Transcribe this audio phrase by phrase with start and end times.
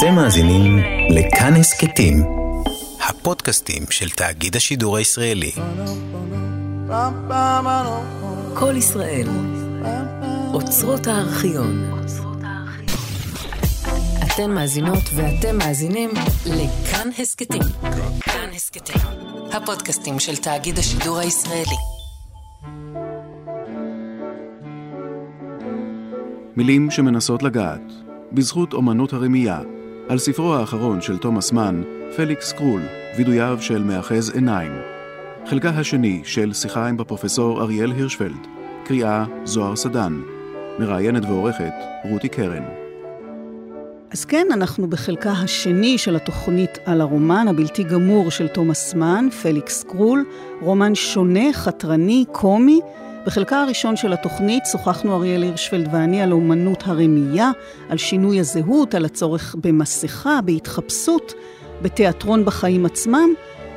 [0.00, 0.78] אתם מאזינים
[1.10, 2.22] לכאן הסכתים,
[3.08, 5.52] הפודקאסטים של תאגיד השידור הישראלי.
[8.54, 9.28] כל ישראל,
[10.54, 11.90] אוצרות הארכיון.
[14.26, 16.10] אתן מאזינות ואתם מאזינים
[16.46, 17.62] לכאן הסכתים.
[18.20, 19.02] כאן הסכתים,
[19.52, 21.76] הפודקאסטים של תאגיד השידור הישראלי.
[26.56, 27.92] מילים שמנסות לגעת,
[28.32, 29.60] בזכות אומנות הרמייה,
[30.10, 31.82] על ספרו האחרון של תומאס מן,
[32.16, 32.82] פליקס קרול,
[33.16, 34.72] וידוייו של מאחז עיניים.
[35.46, 38.46] חלקה השני של שיחה עם הפרופסור אריאל הירשפלד,
[38.84, 40.20] קריאה זוהר סדן,
[40.78, 41.72] מראיינת ועורכת
[42.04, 42.62] רותי קרן.
[44.10, 49.82] אז כן, אנחנו בחלקה השני של התוכנית על הרומן הבלתי גמור של תומאס מן, פליקס
[49.82, 50.24] קרול,
[50.60, 52.80] רומן שונה, חתרני, קומי.
[53.26, 57.50] בחלקה הראשון של התוכנית שוחחנו אריאל הירשפלד ואני על אומנות הרמייה,
[57.88, 61.32] על שינוי הזהות, על הצורך במסכה, בהתחפשות,
[61.82, 63.28] בתיאטרון בחיים עצמם,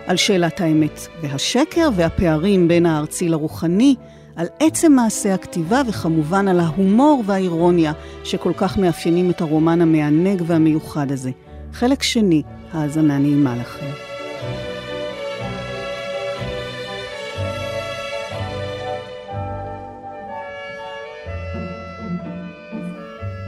[0.07, 3.95] על שאלת האמת והשקר והפערים בין הארצי לרוחני,
[4.35, 11.11] על עצם מעשה הכתיבה וכמובן על ההומור והאירוניה שכל כך מאפיינים את הרומן המענג והמיוחד
[11.11, 11.31] הזה.
[11.73, 12.41] חלק שני,
[12.73, 14.12] האזנה נעימה לכם.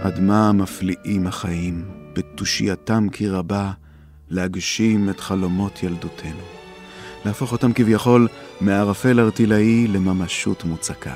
[0.06, 3.72] עד מה מפליאים החיים, בתושייתם כי רבה,
[4.30, 6.44] להגשים את חלומות ילדותנו.
[7.26, 8.28] להפוך אותם כביכול
[8.62, 11.16] מערפל ארטילאי לממשות מוצקה.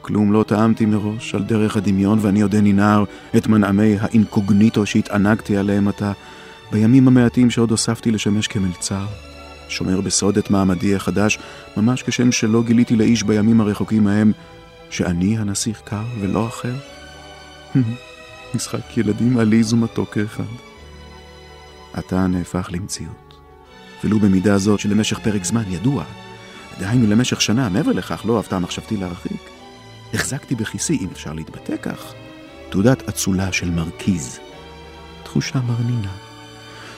[0.00, 3.04] כלום לא טעמתי מראש על דרך הדמיון, ואני עודני נער
[3.36, 6.12] את מנעמי האינקוגניטו שהתענגתי עליהם עתה,
[6.72, 9.06] בימים המעטים שעוד הוספתי לשמש כמלצר.
[9.68, 11.38] שומר בסוד את מעמדי החדש,
[11.76, 14.32] ממש כשם שלא גיליתי לאיש בימים הרחוקים ההם,
[14.90, 16.74] שאני הנסיך קר ולא אחר.
[18.54, 20.44] משחק ילדים עליז ומתוק כאחד.
[21.92, 23.30] עתה נהפך למציאות.
[24.04, 26.04] ולו במידה זאת שלמשך פרק זמן ידוע,
[26.78, 29.50] דהיינו למשך שנה, מעבר לכך לא אהבתה מחשבתי להרחיק,
[30.14, 32.12] החזקתי בכיסי, אם אפשר להתבטא כך,
[32.70, 34.38] תעודת אצולה של מרכיז.
[35.22, 36.12] תחושה מרנינה,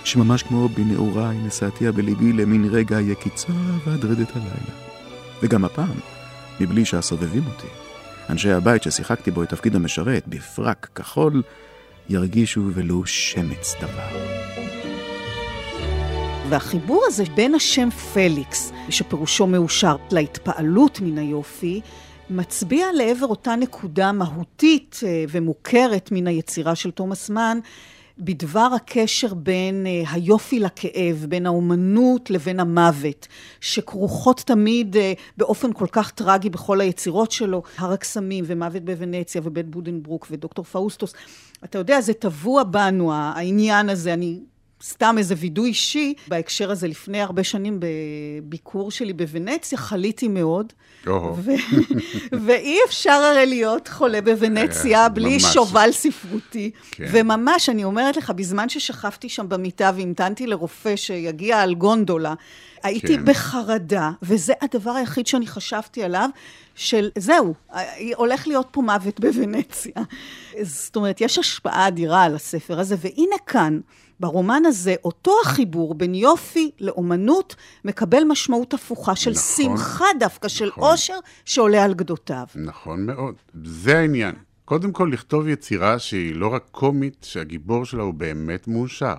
[0.05, 3.53] שממש כמו בנעוריי נשאתיה בליבי למין רגע יקיצה
[3.85, 4.75] ועד רדת הלילה.
[5.43, 5.99] וגם הפעם,
[6.61, 7.67] מבלי שהסובבים אותי,
[8.31, 11.43] אנשי הבית ששיחקתי בו את תפקיד המשרת, בפרק כחול,
[12.09, 14.09] ירגישו ולו שמץ דבר.
[16.49, 21.81] והחיבור הזה בין השם פליקס, שפירושו מאושר, להתפעלות מן היופי,
[22.31, 27.59] מצביע לעבר אותה נקודה מהותית אה, ומוכרת מן היצירה של תומאס מן,
[28.19, 33.29] בדבר הקשר בין אה, היופי לכאב, בין האומנות לבין המוות,
[33.61, 39.67] שכרוכות תמיד אה, באופן כל כך טרגי בכל היצירות שלו, הר הקסמים ומוות בוונציה ובית
[39.67, 41.15] בודנברוק ודוקטור פאוסטוס.
[41.65, 44.15] אתה יודע, זה טבוע בנו, העניין הזה.
[44.15, 44.41] אני
[44.83, 50.73] סתם איזה וידוי אישי, בהקשר הזה, לפני הרבה שנים בביקור שלי בוונציה, חליתי מאוד.
[51.39, 51.51] ו-
[52.47, 55.43] ואי אפשר הרי להיות חולה בוונציה בלי ממש.
[55.45, 56.71] שובל ספרותי.
[56.91, 57.05] כן.
[57.13, 62.35] וממש, אני אומרת לך, בזמן ששכבתי שם במיטה והמתנתי לרופא שיגיע על גונדולה,
[62.83, 63.25] הייתי כן.
[63.25, 66.31] בחרדה, וזה הדבר היחיד שאני חשבתי עליו,
[66.75, 67.55] של זהו,
[68.17, 69.93] הולך להיות פה מוות בוונציה.
[70.63, 73.81] זאת אומרת, יש השפעה אדירה על הספר הזה, והנה כאן,
[74.21, 80.59] ברומן הזה, אותו החיבור בין יופי לאומנות מקבל משמעות הפוכה של נכון, שמחה דווקא, נכון.
[80.59, 82.45] של אושר שעולה על גדותיו.
[82.55, 83.35] נכון מאוד.
[83.65, 84.35] זה העניין.
[84.65, 89.15] קודם כל, לכתוב יצירה שהיא לא רק קומית, שהגיבור שלה הוא באמת מאושר.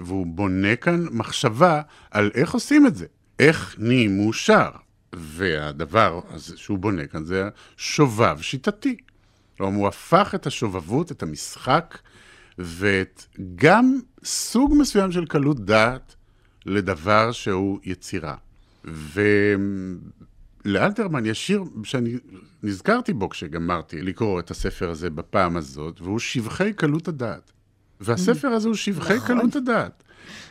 [0.00, 1.80] והוא בונה כאן מחשבה
[2.10, 3.06] על איך עושים את זה,
[3.38, 4.70] איך נהיים מאושר.
[5.12, 8.96] והדבר הזה שהוא בונה כאן זה שובב שיטתי.
[9.56, 11.98] כלומר, הוא הפך את השובבות, את המשחק,
[12.58, 16.14] וגם סוג מסוים של קלות דעת
[16.66, 18.34] לדבר שהוא יצירה.
[20.64, 22.14] ולאלתרמן יש שיר שאני
[22.62, 27.52] נזכרתי בו כשגמרתי לקרוא את הספר הזה בפעם הזאת, והוא שבחי קלות הדעת.
[28.00, 29.26] והספר הזה הוא שבחי נכון.
[29.26, 30.02] קלות הדעת.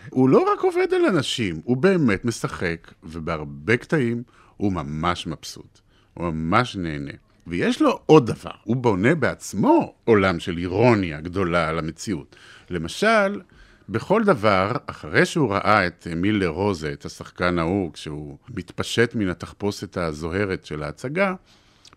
[0.09, 4.23] הוא לא רק עובד על אנשים, הוא באמת משחק, ובהרבה קטעים
[4.57, 5.79] הוא ממש מבסוט.
[6.13, 7.11] הוא ממש נהנה.
[7.47, 12.35] ויש לו עוד דבר, הוא בונה בעצמו עולם של אירוניה גדולה על המציאות.
[12.69, 13.41] למשל,
[13.89, 19.97] בכל דבר, אחרי שהוא ראה את מילר רוזה, את השחקן ההוא, כשהוא מתפשט מן התחפושת
[19.97, 21.33] הזוהרת של ההצגה,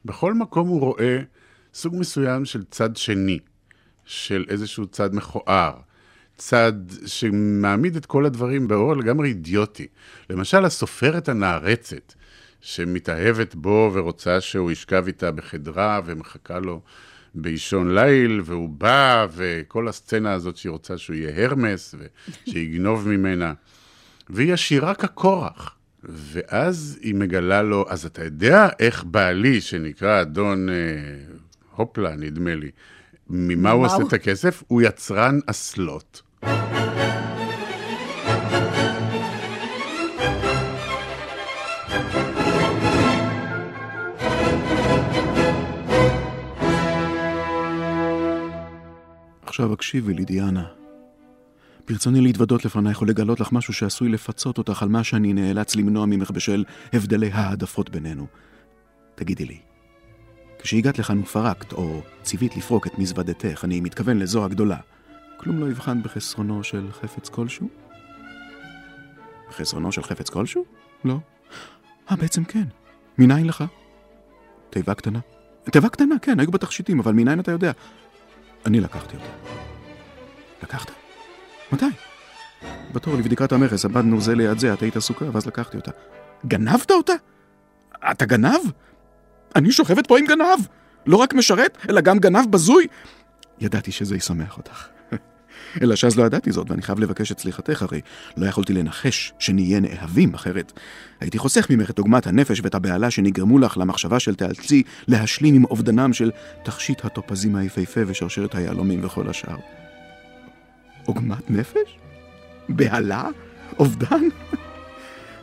[0.04, 1.18] בכל מקום הוא רואה
[1.74, 3.38] סוג מסוים של צד שני,
[4.08, 5.72] של איזשהו צד מכוער,
[6.36, 6.72] צד
[7.06, 9.86] שמעמיד את כל הדברים באור לגמרי אידיוטי.
[10.30, 12.14] למשל, הסופרת הנערצת,
[12.60, 16.80] שמתאהבת בו ורוצה שהוא ישכב איתה בחדרה ומחכה לו
[17.34, 23.52] באישון ליל, והוא בא, וכל הסצנה הזאת שהיא רוצה שהוא יהיה הרמס, ושיגנוב ממנה.
[24.30, 25.74] והיא עשירה כקורח.
[26.04, 30.74] ואז היא מגלה לו, אז אתה יודע איך בעלי, שנקרא אדון אה,
[31.76, 32.70] הופלה, נדמה לי,
[33.30, 34.62] ממה הוא עושה את הכסף?
[34.68, 36.22] הוא יצרן אסלות.
[49.42, 50.64] עכשיו הקשיבי לי, דיאנה.
[51.88, 56.30] ברצוני להתוודות לפנייך ולגלות לך משהו שעשוי לפצות אותך על מה שאני נאלץ למנוע ממך
[56.30, 58.26] בשל הבדלי העדפות בינינו.
[59.14, 59.58] תגידי לי,
[60.58, 64.76] כשהגעת לכאן ופרקת, או ציווית לפרוק את מזוודתך, אני מתכוון לזו הגדולה,
[65.36, 67.68] כלום לא יבחן בחסרונו של חפץ כלשהו?
[69.48, 70.64] בחסרונו של חפץ כלשהו?
[71.04, 71.18] לא.
[72.10, 72.64] אה, בעצם כן.
[73.18, 73.64] מניין לך?
[74.70, 75.18] תיבה קטנה.
[75.70, 77.72] תיבה קטנה, כן, היו בתכשיטים, אבל מניין אתה יודע?
[78.66, 79.28] אני לקחתי אותה.
[80.62, 80.90] לקחת?
[81.72, 81.86] מתי?
[82.92, 85.90] בתור לבדיקת המכס, עבדנו זה ליד זה, את היית עסוקה, ואז לקחתי אותה.
[86.46, 87.12] גנבת אותה?
[88.10, 88.60] אתה גנב?
[89.56, 90.66] אני שוכבת פה עם גנב!
[91.06, 92.86] לא רק משרת, אלא גם גנב בזוי?
[93.60, 94.86] ידעתי שזה ישמח אותך.
[95.82, 98.00] אלא שאז לא ידעתי זאת, ואני חייב לבקש את סליחתך, הרי
[98.36, 100.72] לא יכולתי לנחש שנהיה נאהבים, אחרת
[101.20, 105.64] הייתי חוסך ממך את עוגמת הנפש ואת הבהלה שנגרמו לך למחשבה של תיאלצי להשלים עם
[105.64, 106.30] אובדנם של
[106.64, 109.56] תכשיט הטופזים היפהפה ושרשרת היהלומים וכל השאר.
[111.04, 111.98] עוגמת נפש?
[112.68, 113.28] בהלה?
[113.78, 114.22] אובדן?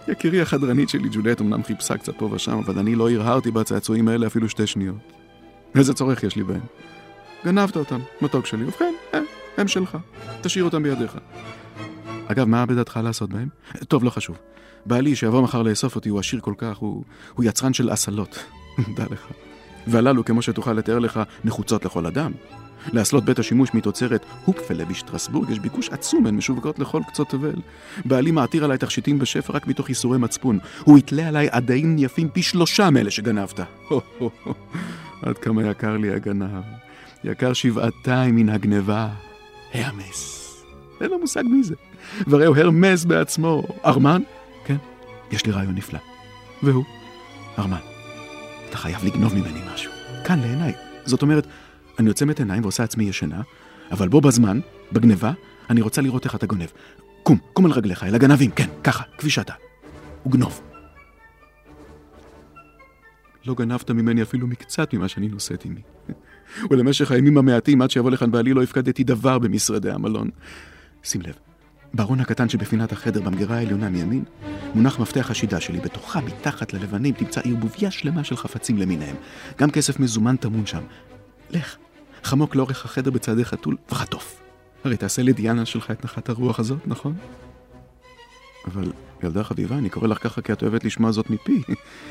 [0.07, 4.27] יקירי החדרנית שלי, ג'ולט, אמנם חיפשה קצת פה ושם, אבל אני לא הרהרתי בצעצועים האלה
[4.27, 4.95] אפילו שתי שניות.
[5.75, 6.61] איזה צורך יש לי בהם?
[7.45, 9.23] גנבת אותם, מתוק שלי, ובכן, הם,
[9.57, 9.97] הם שלך.
[10.41, 11.17] תשאיר אותם בידיך.
[12.27, 13.47] אגב, מה בדעתך לעשות בהם?
[13.87, 14.37] טוב, לא חשוב.
[14.85, 17.03] בעלי, שיבוא מחר לאסוף אותי, הוא עשיר כל כך, הוא,
[17.33, 18.45] הוא יצרן של אסלות.
[18.95, 19.27] דע לך.
[19.87, 22.31] והללו, כמו שתוכל לתאר לך, נחוצות לכל אדם.
[22.93, 27.55] לאסלות בית השימוש מתוצרת הופפלה בשטרסבורג יש ביקוש עצום, הן משווקות לכל קצות תבל.
[28.05, 30.59] בעלי מעתיר עליי תכשיטים בשפע רק מתוך ייסורי מצפון.
[30.83, 33.59] הוא יתלה עליי עדיים יפים פי שלושה מאלה שגנבת.
[35.21, 36.63] עד כמה יקר לי הגנב.
[37.23, 39.09] יקר שבעתיים מן הגניבה.
[39.73, 40.41] הרמס.
[41.01, 41.75] אין לו מושג מי זה.
[42.27, 43.63] והרי הוא הרמס בעצמו.
[43.85, 44.21] ארמן?
[44.65, 44.77] כן,
[45.31, 45.99] יש לי רעיון נפלא.
[46.63, 46.83] והוא?
[47.59, 47.77] ארמן,
[48.69, 49.91] אתה חייב לגנוב ממני משהו.
[50.25, 50.73] כאן לעיניי.
[51.05, 51.47] זאת אומרת,
[51.99, 53.41] אני עוצמת עיניים ועושה עצמי ישנה,
[53.91, 54.59] אבל בו בזמן,
[54.91, 55.31] בגניבה,
[55.69, 56.67] אני רוצה לראות איך אתה גונב.
[57.23, 59.53] קום, קום על רגליך, אל הגנבים, כן, ככה, כפי שאתה.
[60.25, 60.61] וגנוב.
[63.45, 65.81] לא גנבת ממני אפילו מקצת ממה שאני נושאת עימי.
[66.71, 70.29] ולמשך הימים המעטים, עד שיבוא לכאן בעלי, לא הפקדתי דבר במשרדי המלון.
[71.03, 71.33] שים לב,
[71.93, 74.23] בארון הקטן שבפינת החדר, במגירה העליונה מימין,
[74.75, 75.79] מונח מפתח השידה שלי.
[75.79, 79.15] בתוכה, מתחת ללבנים, תמצא ערבוביה שלמה של חפצים למיניהם.
[79.57, 80.81] גם כסף מזומן טמון שם.
[81.49, 81.77] לך,
[82.25, 84.41] חמוק לאורך החדר בצעדי חתול וחטוף.
[84.83, 87.13] הרי תעשה לדיאנה שלך את נחת הרוח הזאת, נכון?
[88.67, 88.91] אבל
[89.23, 91.61] ילדה חביבה, אני קורא לך ככה כי את אוהבת לשמוע זאת מפי.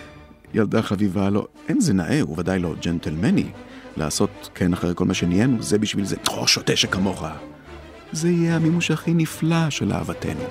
[0.55, 3.51] ילדה חביבה, לא, אין זה נאה, הוא ודאי לא ג'נטלמני.
[3.97, 6.17] לעשות כן אחרי כל מה שנהיינו, זה בשביל זה.
[6.29, 7.25] או, שוטה שכמוך.
[8.13, 10.45] זה יהיה המימוש הכי נפלא של אהבתנו.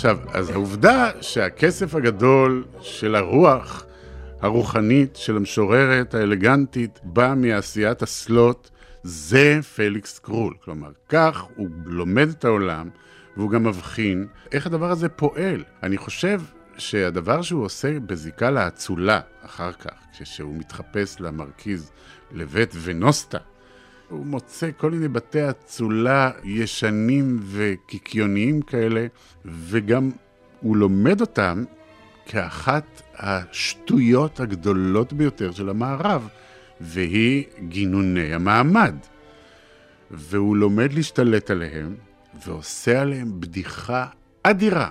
[0.00, 3.84] עכשיו, אז העובדה שהכסף הגדול של הרוח
[4.40, 8.70] הרוחנית של המשוררת האלגנטית בא מעשיית הסלוט,
[9.02, 10.54] זה פליקס קרול.
[10.64, 12.88] כלומר, כך הוא לומד את העולם
[13.36, 15.64] והוא גם מבחין איך הדבר הזה פועל.
[15.82, 16.40] אני חושב
[16.78, 21.90] שהדבר שהוא עושה בזיקה לאצולה אחר כך, כשהוא מתחפש למרכיז
[22.32, 23.38] לבית ונוסטה,
[24.10, 29.06] הוא מוצא כל מיני בתי אצולה ישנים וקיקיוניים כאלה,
[29.44, 30.10] וגם
[30.60, 31.64] הוא לומד אותם
[32.26, 36.28] כאחת השטויות הגדולות ביותר של המערב,
[36.80, 38.94] והיא גינוני המעמד.
[40.10, 41.94] והוא לומד להשתלט עליהם,
[42.44, 44.06] ועושה עליהם בדיחה
[44.42, 44.90] אדירה.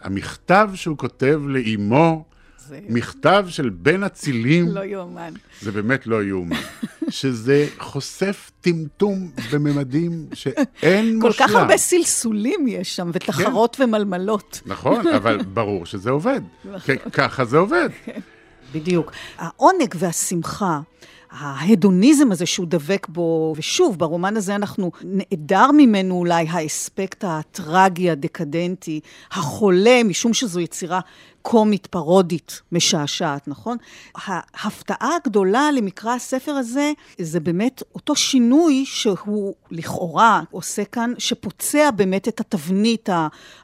[0.00, 2.24] המכתב שהוא כותב לאימו,
[2.58, 2.80] זה...
[2.88, 4.68] מכתב של בין אצילים.
[4.68, 5.32] לא יאומן.
[5.60, 6.56] זה באמת לא יאומן.
[7.12, 11.48] שזה חושף טמטום בממדים שאין כל מושלם.
[11.48, 13.84] כך הרבה סלסולים יש שם, ותחרות כן.
[13.84, 14.60] ומלמלות.
[14.66, 16.40] נכון, אבל ברור שזה עובד.
[16.64, 16.96] נכון.
[17.12, 17.88] ככה זה עובד.
[18.74, 19.12] בדיוק.
[19.38, 20.80] העונג והשמחה,
[21.30, 29.00] ההדוניזם הזה שהוא דבק בו, ושוב, ברומן הזה אנחנו, נעדר ממנו אולי האספקט הטרגי, הדקדנטי,
[29.32, 31.00] החולה, משום שזו יצירה
[31.42, 33.76] קומית, פרודית, משעשעת, נכון?
[34.14, 42.28] ההפתעה הגדולה למקרא הספר הזה, זה באמת אותו שינוי שהוא לכאורה עושה כאן, שפוצע באמת
[42.28, 43.08] את התבנית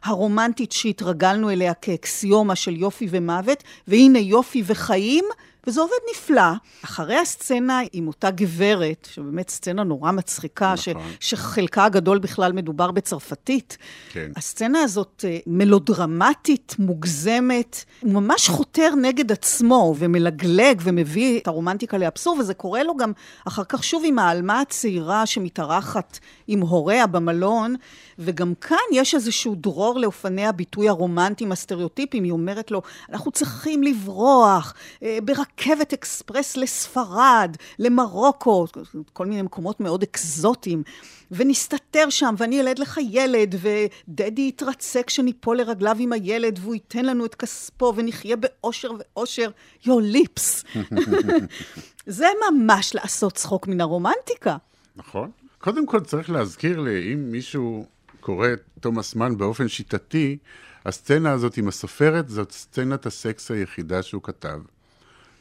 [0.03, 5.25] הרומנטית שהתרגלנו אליה כאקסיומה של יופי ומוות, והנה יופי וחיים.
[5.67, 6.53] וזה עובד נפלא.
[6.85, 11.03] אחרי הסצנה עם אותה גברת, שבאמת סצנה נורא מצחיקה, נכון.
[11.21, 13.79] ש, שחלקה הגדול בכלל מדובר בצרפתית,
[14.11, 14.31] כן.
[14.37, 22.41] הסצנה הזאת אה, מלודרמטית, מוגזמת, הוא ממש חותר נגד עצמו ומלגלג ומביא את הרומנטיקה לאבסורד,
[22.41, 23.13] וזה קורה לו גם
[23.45, 27.75] אחר כך שוב עם העלמה הצעירה שמתארחת עם הוריה במלון,
[28.19, 32.25] וגם כאן יש איזשהו דרור לאופני הביטוי הרומנטיים הסטריאוטיפיים.
[32.25, 35.19] היא אומרת לו, אנחנו צריכים לברוח אה,
[35.57, 38.67] ברכבת אקספרס לספרד, למרוקו,
[39.13, 40.83] כל מיני מקומות מאוד אקזוטיים.
[41.31, 47.27] ונסתתר שם, ואני אלד לך ילד, ודדי יתרצה כשניפול לרגליו עם הילד, והוא ייתן לנו
[47.27, 49.51] את כספו, ונחיה באושר ואושר.
[49.85, 50.67] your lips.
[52.07, 54.57] זה ממש לעשות צחוק מן הרומנטיקה.
[54.97, 55.31] נכון.
[55.59, 57.87] קודם כל צריך להזכיר לי, אם מישהו
[58.21, 60.39] קורא את תומאס מן באופן שיטתי,
[60.87, 64.59] הסצנה הזאת עם הסופרת זאת סצנת הסקס היחידה שהוא כתב,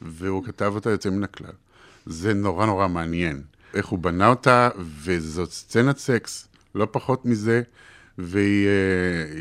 [0.01, 1.51] והוא כתב אותה יוצא מן הכלל.
[2.05, 3.41] זה נורא נורא מעניין.
[3.73, 4.69] איך הוא בנה אותה,
[5.03, 7.61] וזאת סצנת סקס, לא פחות מזה,
[8.17, 8.67] והיא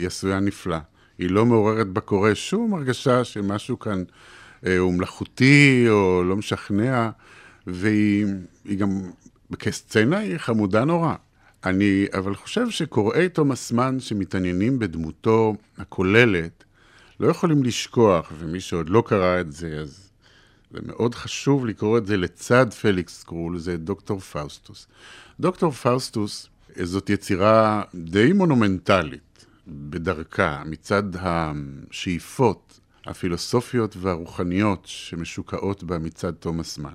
[0.03, 0.79] uh, עשויה נפלא.
[1.19, 4.05] היא לא מעוררת בקורא שום הרגשה שמשהו כאן
[4.65, 7.11] אה, הוא מלאכותי או לא משכנע,
[7.67, 8.27] והיא
[8.79, 9.01] גם,
[9.59, 11.15] כסצנה היא חמודה נורא.
[11.65, 16.65] אני אבל חושב שקוראי תומאס מן שמתעניינים בדמותו הכוללת,
[17.21, 20.06] לא יכולים לשכוח, ומי שעוד לא קרא את זה, אז
[20.71, 24.87] זה מאוד חשוב לקרוא את זה לצד פליקס קרול, זה דוקטור פאוסטוס.
[25.41, 26.49] דוקטור פאוסטוס
[26.83, 36.95] זאת יצירה די מונומנטלית בדרכה, מצד השאיפות הפילוסופיות והרוחניות שמשוקעות בה מצד תומאס מן.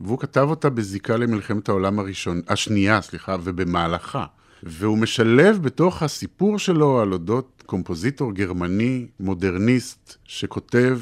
[0.00, 4.26] והוא כתב אותה בזיקה למלחמת העולם הראשון, השנייה, סליחה, ובמהלכה.
[4.62, 11.00] והוא משלב בתוך הסיפור שלו על אודות קומפוזיטור גרמני, מודרניסט, שכותב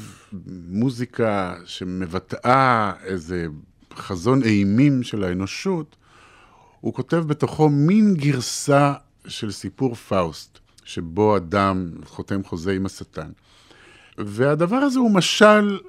[0.69, 3.47] מוזיקה שמבטאה איזה
[3.93, 5.95] חזון אימים של האנושות,
[6.81, 8.93] הוא כותב בתוכו מין גרסה
[9.27, 13.29] של סיפור פאוסט, שבו אדם חותם חוזה עם השטן.
[14.17, 15.79] והדבר הזה הוא משל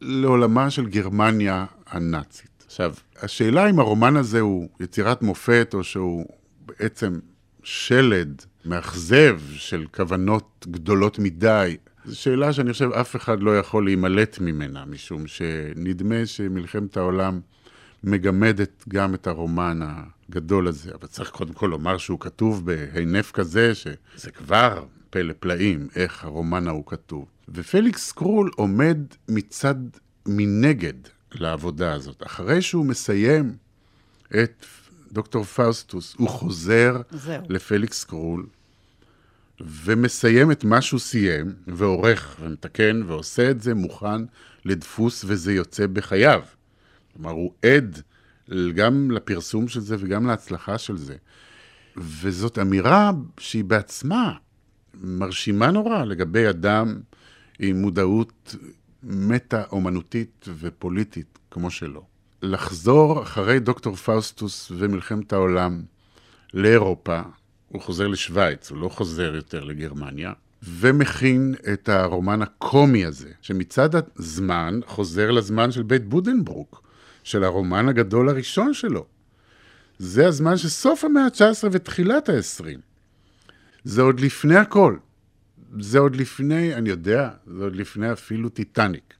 [0.00, 2.64] לעולמה של גרמניה הנאצית.
[2.66, 6.26] עכשיו, השאלה אם הרומן הזה הוא יצירת מופת, או שהוא
[6.68, 7.18] בעצם
[7.62, 14.38] שלד מאכזב של כוונות גדולות מדי, זו שאלה שאני חושב אף אחד לא יכול להימלט
[14.40, 17.40] ממנה, משום שנדמה שמלחמת העולם
[18.04, 20.90] מגמדת גם את הרומן הגדול הזה.
[20.94, 26.68] אבל צריך קודם כל לומר שהוא כתוב בהינף כזה, שזה כבר פלא פלאים, איך הרומן
[26.68, 27.26] ההוא כתוב.
[27.48, 28.98] ופליקס קרול עומד
[29.28, 29.74] מצד
[30.26, 30.94] מנגד
[31.32, 32.22] לעבודה הזאת.
[32.26, 33.56] אחרי שהוא מסיים
[34.30, 34.66] את
[35.12, 37.42] דוקטור פאוסטוס, הוא חוזר זהו.
[37.48, 38.46] לפליקס קרול,
[39.60, 44.24] ומסיים את מה שהוא סיים, ועורך ומתקן ועושה את זה מוכן
[44.64, 46.42] לדפוס, וזה יוצא בחייו.
[47.12, 48.02] כלומר, הוא עד
[48.74, 51.16] גם לפרסום של זה וגם להצלחה של זה.
[51.96, 54.34] וזאת אמירה שהיא בעצמה
[54.94, 57.00] מרשימה נורא לגבי אדם
[57.58, 58.56] עם מודעות
[59.02, 62.04] מטה-אומנותית ופוליטית כמו שלו.
[62.42, 65.82] לחזור אחרי דוקטור פאוסטוס ומלחמת העולם
[66.54, 67.20] לאירופה,
[67.68, 74.80] הוא חוזר לשוויץ, הוא לא חוזר יותר לגרמניה, ומכין את הרומן הקומי הזה, שמצד הזמן
[74.86, 76.82] חוזר לזמן של בית בודנברוק,
[77.24, 79.06] של הרומן הגדול הראשון שלו.
[79.98, 82.64] זה הזמן של סוף המאה ה-19 ותחילת ה-20.
[83.84, 84.96] זה עוד לפני הכל.
[85.80, 89.14] זה עוד לפני, אני יודע, זה עוד לפני אפילו טיטניק.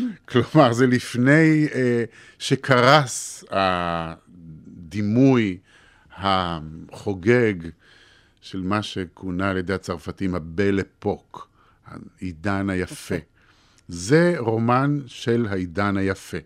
[0.28, 2.04] כלומר, זה לפני אה,
[2.38, 5.58] שקרס הדימוי
[6.16, 7.54] החוגג
[8.40, 11.48] של מה שכונה על ידי הצרפתים הבל אפוק,
[11.86, 13.14] העידן היפה.
[13.88, 16.38] זה רומן של העידן היפה.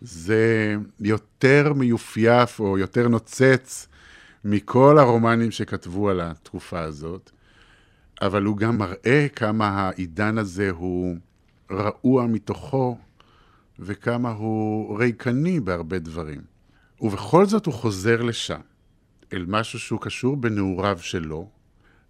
[0.00, 3.88] זה יותר מיופייף או יותר נוצץ
[4.44, 7.30] מכל הרומנים שכתבו על התקופה הזאת.
[8.22, 11.16] אבל הוא גם מראה כמה העידן הזה הוא
[11.70, 12.98] רעוע מתוכו,
[13.78, 16.40] וכמה הוא ריקני בהרבה דברים.
[17.00, 18.60] ובכל זאת הוא חוזר לשם,
[19.32, 21.48] אל משהו שהוא קשור בנעוריו שלו,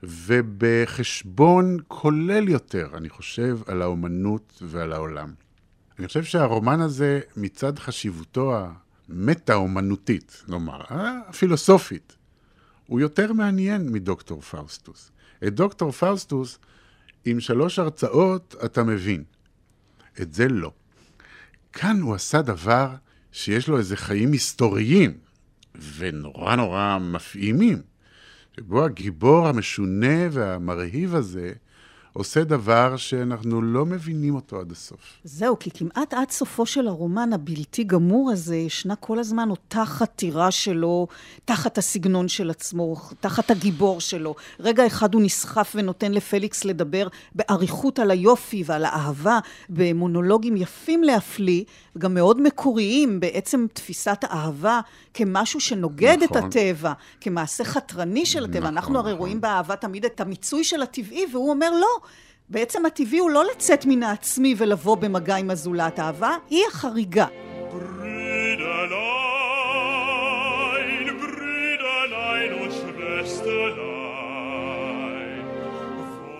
[0.02, 5.32] ובחשבון כולל יותר, אני חושב, על האומנות ועל העולם.
[5.98, 8.54] אני חושב שהרומן הזה, מצד חשיבותו
[9.08, 12.16] המטה-אומנותית, נאמר, הפילוסופית,
[12.86, 15.10] הוא יותר מעניין מדוקטור פאוסטוס.
[15.46, 16.58] את דוקטור פאוסטוס,
[17.24, 19.24] עם שלוש הרצאות אתה מבין.
[20.22, 20.72] את זה לא.
[21.72, 22.94] כאן הוא עשה דבר
[23.32, 25.18] שיש לו איזה חיים היסטוריים,
[25.96, 27.82] ונורא נורא מפעימים,
[28.56, 31.52] שבו הגיבור המשונה והמרהיב הזה
[32.12, 35.00] עושה דבר שאנחנו לא מבינים אותו עד הסוף.
[35.24, 40.50] זהו, כי כמעט עד סופו של הרומן הבלתי גמור הזה, ישנה כל הזמן אותה חתירה
[40.50, 41.06] שלו,
[41.44, 44.34] תחת הסגנון של עצמו, תחת הגיבור שלו.
[44.60, 49.38] רגע אחד הוא נסחף ונותן לפליקס לדבר באריכות על היופי ועל האהבה,
[49.68, 51.64] במונולוגים יפים להפליא,
[51.96, 54.80] וגם מאוד מקוריים, בעצם תפיסת האהבה
[55.14, 56.38] כמשהו שנוגד נכון.
[56.38, 58.60] את הטבע, כמעשה חתרני של הטבע.
[58.60, 59.18] נכון, אנחנו הרי נכון.
[59.18, 61.99] רואים באהבה תמיד את המיצוי של הטבעי, והוא אומר, לא,
[62.48, 65.98] בעצם הטבעי הוא לא לצאת מן העצמי ולבוא במגע עם הזולת.
[65.98, 67.26] האהבה היא החריגה.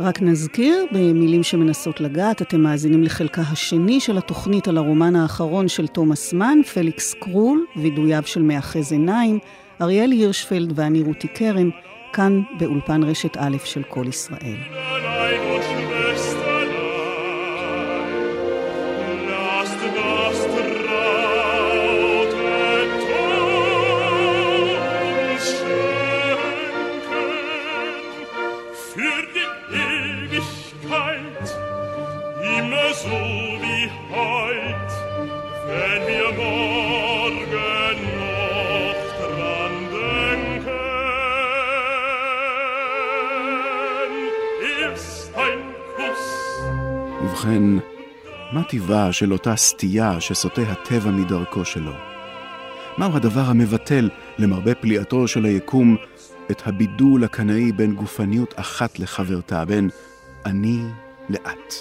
[0.00, 5.86] רק נזכיר, במילים שמנסות לגעת, אתם מאזינים לחלקה השני של התוכנית על הרומן האחרון של
[5.86, 9.38] תומאס מן, פליקס קרול, וידויו של מאחז עיניים,
[9.80, 11.70] אריאל הירשפלד ואני רותי קרן,
[12.12, 14.56] כאן באולפן רשת א' של כל ישראל.
[47.40, 47.62] ובכן,
[48.52, 51.92] מה טיבה של אותה סטייה שסוטה הטבע מדרכו שלו?
[52.98, 55.96] מהו הדבר המבטל, למרבה פליאתו של היקום,
[56.50, 59.90] את הבידול הקנאי בין גופניות אחת לחברתה, בין
[60.46, 60.80] אני
[61.28, 61.74] לאט?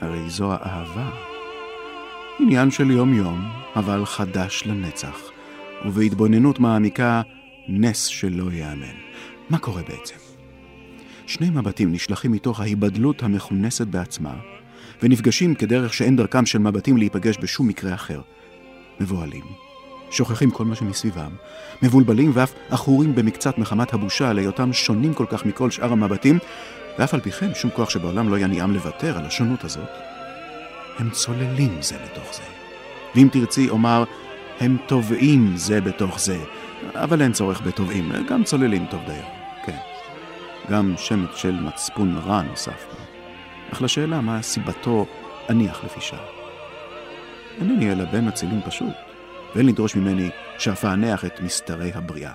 [0.00, 1.10] הרי זו האהבה.
[2.40, 5.30] עניין של יום-יום, אבל חדש לנצח,
[5.84, 7.22] ובהתבוננות מעמיקה,
[7.68, 8.96] נס שלא ייאמן.
[9.50, 10.25] מה קורה בעצם?
[11.26, 14.34] שני מבטים נשלחים מתוך ההיבדלות המכונסת בעצמה,
[15.02, 18.20] ונפגשים כדרך שאין דרכם של מבטים להיפגש בשום מקרה אחר.
[19.00, 19.44] מבוהלים,
[20.10, 21.30] שוכחים כל מה שמסביבם,
[21.82, 26.38] מבולבלים ואף עכורים במקצת מחמת הבושה על היותם שונים כל כך מכל שאר המבטים,
[26.98, 29.88] ואף על פי כן שום כוח שבעולם לא יניעם לוותר על השונות הזאת.
[30.98, 32.42] הם צוללים זה לתוך זה.
[33.14, 34.04] ואם תרצי, אומר,
[34.60, 36.38] הם טובעים זה בתוך זה,
[36.94, 39.35] אבל אין צורך בטובעים, גם צוללים טוב דיו.
[40.70, 42.96] גם שמץ של מצפון רע נוסף פה.
[43.72, 45.06] אך לשאלה מה סיבתו
[45.50, 46.24] אניח לפי שעה.
[47.60, 48.94] אינני אלא בן מצילים פשוט,
[49.54, 52.34] ואין לדרוש ממני שאפענח את מסתרי הבריאה.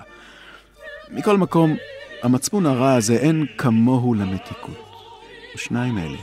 [1.10, 1.76] מכל מקום,
[2.22, 4.92] המצפון הרע הזה אין כמוהו למתיקות.
[5.54, 6.18] ושניים אלה,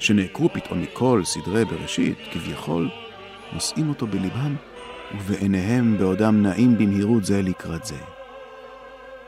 [0.00, 2.88] שנעקרו פתאום מכל סדרי בראשית, כביכול,
[3.52, 4.54] נושאים אותו בלבם,
[5.14, 8.11] ובעיניהם בעודם נעים במהירות זה לקראת זה.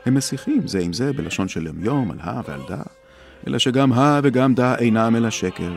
[0.05, 2.83] הם מסיחים זה עם זה בלשון של יומיום על הא ועל דא,
[3.47, 5.73] אלא שגם הא וגם דא אינם אלא שקר,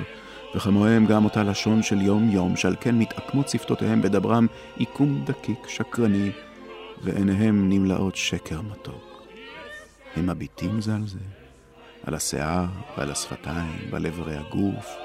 [0.54, 6.30] וכמוהם גם אותה לשון של יום-יום, שעל כן מתעקמות שפתותיהם בדברם עיקום דקיק, שקרני,
[7.02, 9.22] ועיניהם נמלאות שקר מתוק.
[10.16, 11.18] הם מביטים זה על זה,
[12.04, 12.66] על השיער
[12.98, 14.96] ועל השפתיים ועל איברי הגוף,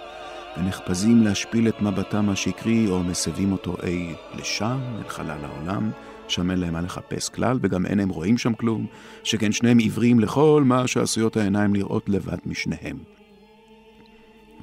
[0.57, 5.91] ונחפזים להשפיל את מבטם השקרי, או מסבים אותו אי לשם, אל חלל העולם,
[6.27, 8.85] שם אין להם מה לחפש כלל, וגם אין הם רואים שם כלום,
[9.23, 12.97] שכן שניהם עיוורים לכל מה שעשויות העיניים לראות לבד משניהם.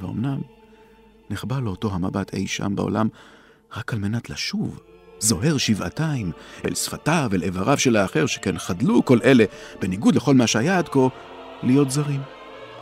[0.00, 0.40] ואומנם,
[1.30, 3.08] נחבא לו אותו המבט אי שם בעולם
[3.76, 4.80] רק על מנת לשוב,
[5.18, 6.32] זוהר שבעתיים,
[6.64, 9.44] אל שפתיו, אל איבריו של האחר, שכן חדלו כל אלה,
[9.80, 11.08] בניגוד לכל מה שהיה עד כה,
[11.62, 12.20] להיות זרים.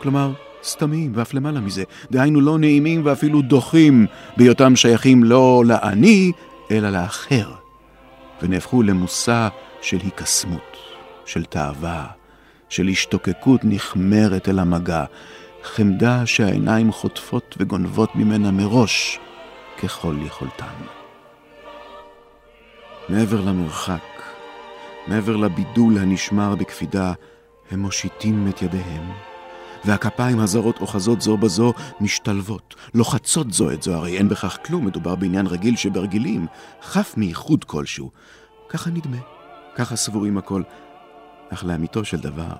[0.01, 4.05] כלומר, סתמיים, ואף למעלה מזה, דהיינו לא נעימים ואפילו דוחים,
[4.37, 6.31] בהיותם שייכים לא לאני,
[6.71, 7.58] אלא לאחר.
[8.41, 9.47] ונהפכו למושא
[9.81, 10.77] של היקסמות,
[11.25, 12.07] של תאווה,
[12.69, 15.05] של השתוקקות נחמרת אל המגע,
[15.63, 19.19] חמדה שהעיניים חוטפות וגונבות ממנה מראש,
[19.83, 20.75] ככל יכולתן.
[23.09, 24.21] מעבר למרחק,
[25.07, 27.13] מעבר לבידול הנשמר בקפידה,
[27.71, 29.11] הם מושיטים את ידיהם,
[29.85, 35.15] והכפיים הזרות אוחזות זו בזו משתלבות, לוחצות זו את זו, הרי אין בכך כלום, מדובר
[35.15, 36.47] בעניין רגיל שברגילים,
[36.81, 38.11] חף מייחוד כלשהו.
[38.69, 39.17] ככה נדמה,
[39.75, 40.63] ככה סבורים הכל.
[41.49, 42.55] אך לאמיתו של דבר,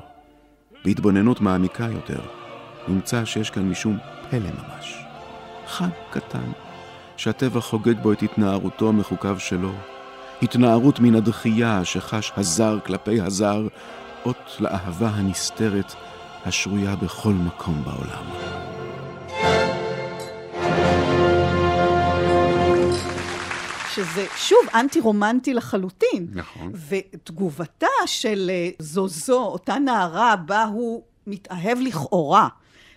[0.85, 2.21] בהתבוננות מעמיקה יותר,
[2.87, 3.97] נמצא שיש כאן משום
[4.29, 5.03] פלא ממש.
[5.67, 6.51] חג קטן,
[7.17, 9.71] שהטבע חוגג בו את התנערותו מחוקיו שלו.
[10.41, 13.67] התנערות מן הדחייה שחש הזר כלפי הזר,
[14.25, 15.93] אות לאהבה הנסתרת
[16.45, 18.25] השרויה בכל מקום בעולם.
[23.95, 26.27] שזה שוב אנטי-רומנטי לחלוטין.
[26.31, 26.71] נכון.
[26.89, 32.47] ותגובתה של אה, זוזו, אותה נערה בה הוא מתאהב לכאורה,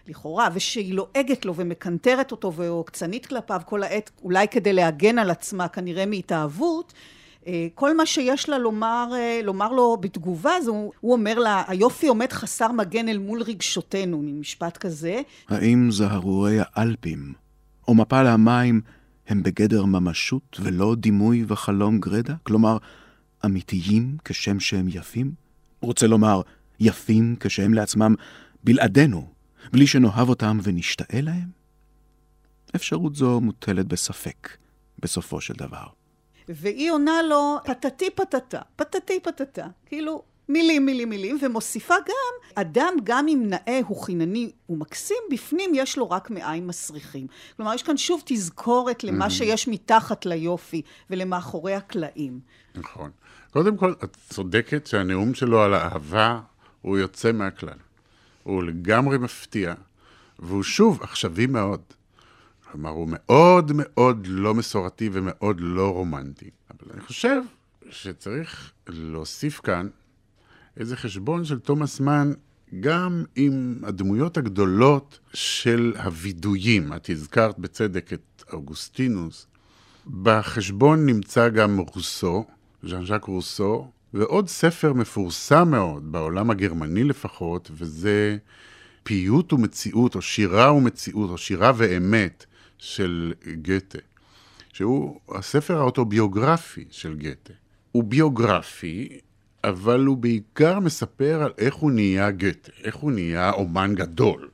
[0.09, 5.69] לכאורה, ושהיא לועגת לו ומקנטרת אותו ועוקצנית כלפיו כל העת, אולי כדי להגן על עצמה
[5.69, 7.22] כנראה מהתאהבות, אה,
[7.75, 12.09] כל מה שיש לה לומר, אה, לומר לו בתגובה, זה הוא, הוא אומר לה, היופי
[12.09, 15.21] עומד חסר מגן אל מול רגשותינו, מין משפט כזה.
[15.49, 17.33] האם זהרורי האלפים
[17.89, 18.81] או מפל המים
[19.29, 22.35] הם בגדר ממשות ולא דימוי וחלום גרדה?
[22.43, 22.77] כלומר,
[23.45, 25.33] אמיתיים כשם שהם יפים?
[25.81, 26.41] רוצה לומר,
[26.81, 28.15] יפים כשהם לעצמם
[28.65, 29.29] בלעדינו,
[29.73, 31.49] בלי שנאהב אותם ונשתאה להם?
[32.77, 34.57] אפשרות זו מוטלת בספק,
[34.99, 36.02] בסופו של דבר.
[36.55, 39.67] והיא עונה לו, פטטי פטטה, פטטי פטטה.
[39.87, 45.99] כאילו, מילים, מילים, מילים, ומוסיפה גם, אדם גם אם נאה הוא חינני ומקסים, בפנים יש
[45.99, 47.27] לו רק מעיים מסריחים.
[47.57, 52.41] כלומר, יש כאן שוב תזכורת למה שיש מתחת ליופי ולמאחורי הקלעים.
[52.75, 53.11] נכון.
[53.51, 56.41] קודם כל, את צודקת שהנאום שלו על האהבה
[56.83, 57.79] הוא יוצא מהכלל.
[58.43, 59.75] הוא לגמרי מפתיע,
[60.39, 61.81] והוא שוב עכשווי מאוד.
[62.73, 66.51] כלומר, הוא מאוד מאוד לא מסורתי ומאוד לא רומנטי.
[66.71, 67.43] אבל אני חושב
[67.91, 69.89] שצריך להוסיף כאן
[70.77, 72.33] איזה חשבון של תומאס מן
[72.81, 76.93] גם עם הדמויות הגדולות של הווידויים.
[76.93, 79.47] את הזכרת בצדק את אוגוסטינוס.
[80.23, 82.45] בחשבון נמצא גם רוסו,
[82.83, 88.37] ז'אן ז'אק רוסו, ועוד ספר מפורסם מאוד, בעולם הגרמני לפחות, וזה
[89.03, 92.47] פיוט ומציאות, או שירה ומציאות, או שירה ואמת
[92.83, 93.99] של גתה,
[94.73, 97.53] שהוא הספר האוטוביוגרפי של גתה.
[97.93, 99.21] הוא ביוגרפי,
[99.65, 104.49] אבל הוא בעיקר מספר על איך הוא נהיה גתה, איך הוא נהיה אומן גדול.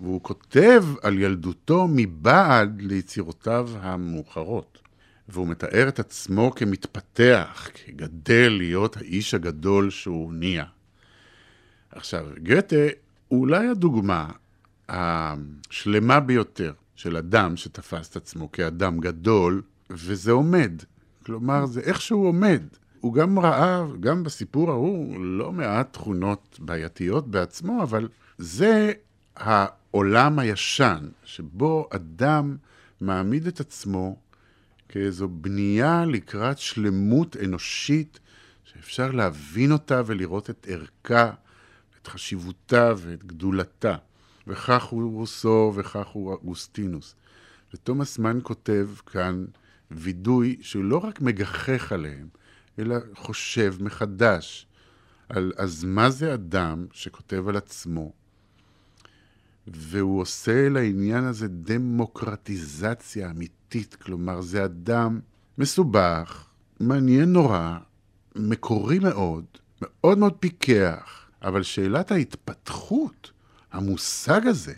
[0.00, 4.78] והוא כותב על ילדותו מבעד ליצירותיו המאוחרות.
[5.28, 10.64] והוא מתאר את עצמו כמתפתח, כגדל להיות האיש הגדול שהוא נהיה.
[11.90, 12.76] עכשיו, גתה
[13.28, 14.30] הוא אולי הדוגמה
[14.88, 20.72] השלמה ביותר של אדם שתפס את עצמו כאדם גדול, וזה עומד.
[21.26, 22.62] כלומר, זה איך שהוא עומד.
[23.00, 28.92] הוא גם ראה, גם בסיפור ההוא, לא מעט תכונות בעייתיות בעצמו, אבל זה
[29.36, 32.56] העולם הישן, שבו אדם
[33.00, 34.16] מעמיד את עצמו
[34.88, 38.20] כאיזו בנייה לקראת שלמות אנושית,
[38.64, 41.30] שאפשר להבין אותה ולראות את ערכה,
[42.02, 43.96] את חשיבותה ואת גדולתה.
[44.46, 47.14] וכך הוא רוסו וכך הוא אוגוסטינוס.
[47.74, 49.44] ותומאס מן כותב כאן
[49.90, 52.28] וידוי שהוא לא רק מגחך עליהם,
[52.78, 54.66] אלא חושב מחדש
[55.28, 58.12] על אז מה זה אדם שכותב על עצמו,
[59.66, 65.20] והוא עושה לעניין הזה דמוקרטיזציה אמיתית, כלומר זה אדם
[65.58, 66.46] מסובך,
[66.80, 67.78] מעניין נורא,
[68.36, 69.44] מקורי מאוד,
[69.82, 73.30] מאוד מאוד פיקח, אבל שאלת ההתפתחות,
[73.74, 74.74] המושג הזה,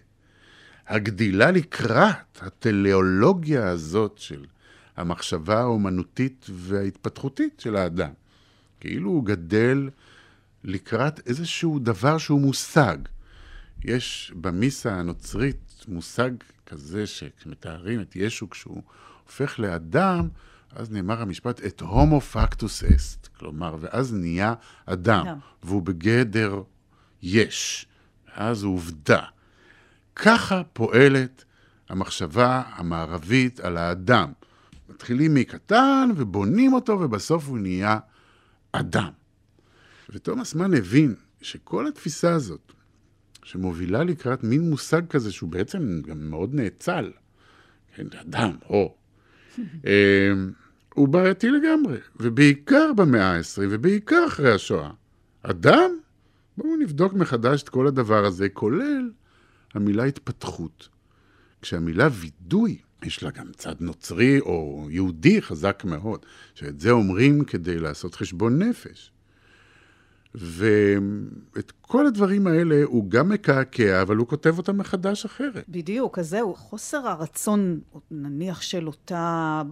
[0.86, 4.44] הגדילה לקראת הטליאולוגיה הזאת של
[4.96, 8.10] המחשבה האומנותית וההתפתחותית של האדם.
[8.80, 9.90] כאילו הוא גדל
[10.64, 12.96] לקראת איזשהו דבר שהוא מושג.
[13.84, 16.30] יש במיסה הנוצרית מושג
[16.66, 18.82] כזה שכשמתארים את ישו כשהוא
[19.24, 20.28] הופך לאדם,
[20.72, 23.28] אז נאמר המשפט, את הומו פקטוס אסט.
[23.38, 24.54] כלומר, ואז נהיה
[24.86, 25.66] אדם, yeah.
[25.66, 26.62] והוא בגדר
[27.22, 27.86] יש.
[28.36, 29.22] ואז הוא עובדה.
[30.16, 31.44] ככה פועלת
[31.88, 34.32] המחשבה המערבית על האדם.
[34.88, 37.98] מתחילים מקטן ובונים אותו, ובסוף הוא נהיה
[38.72, 39.10] אדם.
[40.10, 42.72] ותומאס מן הבין שכל התפיסה הזאת,
[43.44, 47.12] שמובילה לקראת מין מושג כזה שהוא בעצם גם מאוד נאצל,
[47.94, 48.94] כן, אדם, או,
[49.58, 50.52] אמ,
[50.94, 54.90] הוא בעייתי לגמרי, ובעיקר במאה ה-20, ובעיקר אחרי השואה.
[55.42, 55.90] אדם?
[56.58, 59.10] בואו נבדוק מחדש את כל הדבר הזה, כולל
[59.74, 60.88] המילה התפתחות.
[61.62, 67.78] כשהמילה וידוי, יש לה גם צד נוצרי או יהודי חזק מאוד, שאת זה אומרים כדי
[67.78, 69.12] לעשות חשבון נפש.
[70.34, 75.64] ואת כל הדברים האלה הוא גם מקעקע, אבל הוא כותב אותם מחדש אחרת.
[75.68, 79.62] בדיוק, אז זהו, חוסר הרצון, נניח של אותה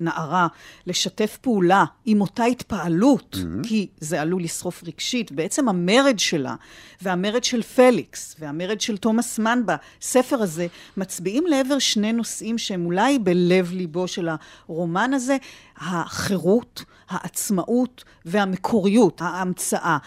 [0.00, 0.46] הנערה
[0.86, 3.68] לשתף פעולה עם אותה התפעלות, mm-hmm.
[3.68, 6.54] כי זה עלול לשרוף רגשית, בעצם המרד שלה,
[7.02, 13.18] והמרד של פליקס, והמרד של תומאס מן בספר הזה, מצביעים לעבר שני נושאים שהם אולי
[13.18, 14.28] בלב ליבו של
[14.68, 15.36] הרומן הזה,
[15.80, 19.98] החירות, העצמאות והמקוריות, ההמצאה.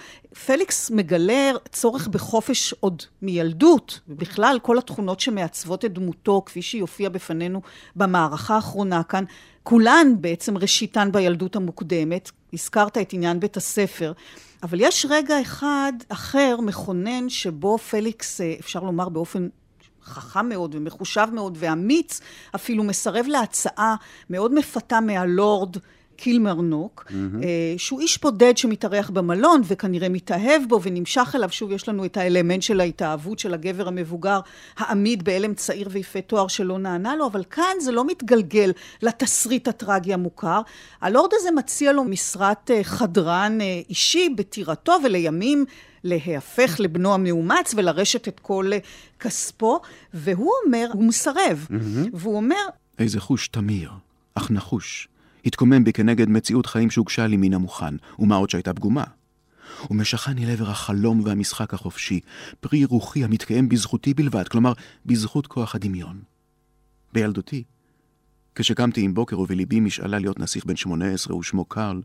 [0.45, 7.09] פליקס מגלה צורך בחופש עוד מילדות, בכלל כל התכונות שמעצבות את דמותו, כפי שהיא הופיעה
[7.09, 7.61] בפנינו
[7.95, 9.23] במערכה האחרונה כאן,
[9.63, 12.31] כולן בעצם ראשיתן בילדות המוקדמת.
[12.53, 14.13] הזכרת את עניין בית הספר.
[14.63, 19.47] אבל יש רגע אחד אחר, מכונן, שבו פליקס, אה, אפשר לומר באופן
[20.05, 22.21] חכם מאוד ומחושב מאוד ואמיץ,
[22.55, 23.95] אפילו מסרב להצעה
[24.29, 25.77] מאוד מפתה מהלורד
[26.15, 27.43] קילמרנוק, mm-hmm.
[27.77, 31.49] שהוא איש בודד שמתארח במלון וכנראה מתאהב בו ונמשך אליו.
[31.51, 34.39] שוב, יש לנו את האלמנט של ההתאהבות של הגבר המבוגר
[34.77, 40.13] העמיד בהלם צעיר ויפה תואר שלא נענה לו, אבל כאן זה לא מתגלגל לתסריט הטרגי
[40.13, 40.61] המוכר.
[41.01, 45.65] הלורד הזה מציע לו משרת אה, חדרן אה, אישי בטירתו ולימים
[46.03, 48.71] להיהפך לבנו המאומץ ולרשת את כל
[49.19, 49.81] כספו,
[50.13, 52.09] והוא אומר, הוא מסרב, mm-hmm.
[52.13, 52.65] והוא אומר...
[52.99, 53.91] איזה חוש תמיר,
[54.35, 55.07] אך נחוש.
[55.45, 59.03] התקומם בי כנגד מציאות חיים שהוגשה לי מן המוכן, ומה עוד שהייתה פגומה.
[59.91, 62.19] ומשכני לעבר החלום והמשחק החופשי,
[62.59, 64.73] פרי רוחי המתקיים בזכותי בלבד, כלומר,
[65.05, 66.21] בזכות כוח הדמיון.
[67.13, 67.63] בילדותי,
[68.55, 72.01] כשקמתי עם בוקר ובליבי משאלה להיות נסיך בן שמונה עשרה ושמו קרל,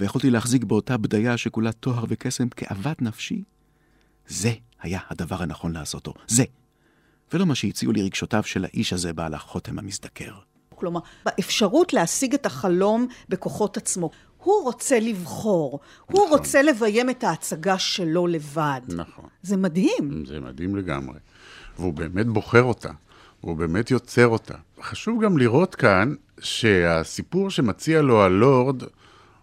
[0.00, 3.42] ויכולתי להחזיק באותה בדיה שכולה טוהר וקסם כאוות נפשי,
[4.28, 6.14] זה היה הדבר הנכון לעשותו.
[6.28, 6.44] זה.
[7.32, 10.32] ולא מה שהציעו לי רגשותיו של האיש הזה בעל החותם המזדקר.
[10.74, 14.10] כלומר, באפשרות להשיג את החלום בכוחות עצמו.
[14.38, 15.80] הוא רוצה לבחור,
[16.10, 16.20] נכון.
[16.20, 18.80] הוא רוצה לביים את ההצגה שלו לבד.
[18.88, 19.24] נכון.
[19.42, 20.24] זה מדהים.
[20.26, 21.18] זה מדהים לגמרי.
[21.78, 22.90] והוא באמת בוחר אותה,
[23.46, 24.54] והוא באמת יוצר אותה.
[24.82, 28.82] חשוב גם לראות כאן שהסיפור שמציע לו הלורד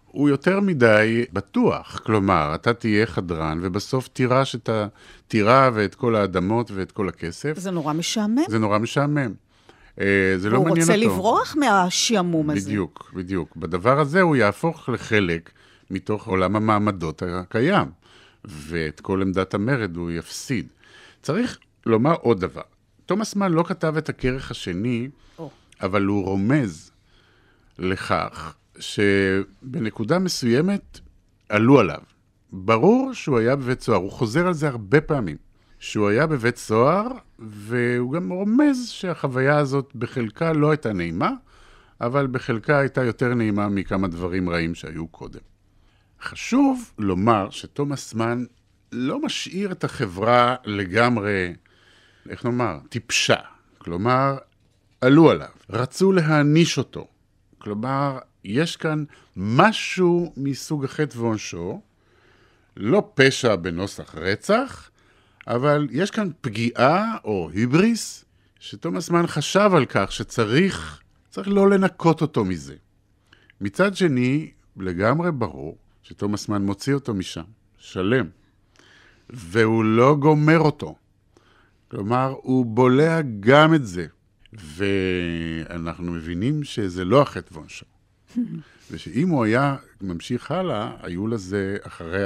[0.06, 2.00] הוא יותר מדי בטוח.
[2.04, 7.58] כלומר, אתה תהיה חדרן, ובסוף תירש את הטירה ואת כל האדמות ואת כל הכסף.
[7.58, 8.42] זה נורא משעמם.
[8.48, 9.32] זה נורא משעמם.
[10.00, 10.92] אה, זה לא מעניין אותו.
[10.92, 12.68] הוא רוצה לברוח מהשעמום הזה.
[12.68, 13.56] בדיוק, בדיוק.
[13.56, 15.50] בדבר הזה הוא יהפוך לחלק
[15.90, 17.86] מתוך עולם המעמדות הקיים,
[18.44, 20.66] ואת כל עמדת המרד הוא יפסיד.
[21.22, 22.73] צריך לומר עוד דבר.
[23.06, 25.42] תומאס מן לא כתב את הכרך השני, oh.
[25.82, 26.90] אבל הוא רומז
[27.78, 31.00] לכך שבנקודה מסוימת
[31.48, 32.00] עלו עליו.
[32.52, 35.36] ברור שהוא היה בבית סוהר, הוא חוזר על זה הרבה פעמים.
[35.84, 41.30] שהוא היה בבית סוהר, והוא גם רומז שהחוויה הזאת בחלקה לא הייתה נעימה,
[42.00, 45.40] אבל בחלקה הייתה יותר נעימה מכמה דברים רעים שהיו קודם.
[46.22, 48.44] חשוב לומר שתומאס מן
[48.92, 51.52] לא משאיר את החברה לגמרי,
[52.30, 53.36] איך נאמר, טיפשה.
[53.78, 54.36] כלומר,
[55.00, 57.06] עלו עליו, רצו להעניש אותו.
[57.58, 59.04] כלומר, יש כאן
[59.36, 61.80] משהו מסוג החטא ועונשו,
[62.76, 64.90] לא פשע בנוסח רצח,
[65.46, 68.24] אבל יש כאן פגיעה או היבריס,
[68.60, 72.74] שתומאס מן חשב על כך שצריך צריך לא לנקות אותו מזה.
[73.60, 77.44] מצד שני, לגמרי ברור שתומאס מן מוציא אותו משם,
[77.78, 78.26] שלם,
[79.30, 80.96] והוא לא גומר אותו.
[81.94, 84.06] כלומר, הוא בולע גם את זה,
[84.52, 87.86] ואנחנו מבינים שזה לא החטא ועונשו.
[88.90, 92.24] ושאם הוא היה ממשיך הלאה, היו לזה אחרי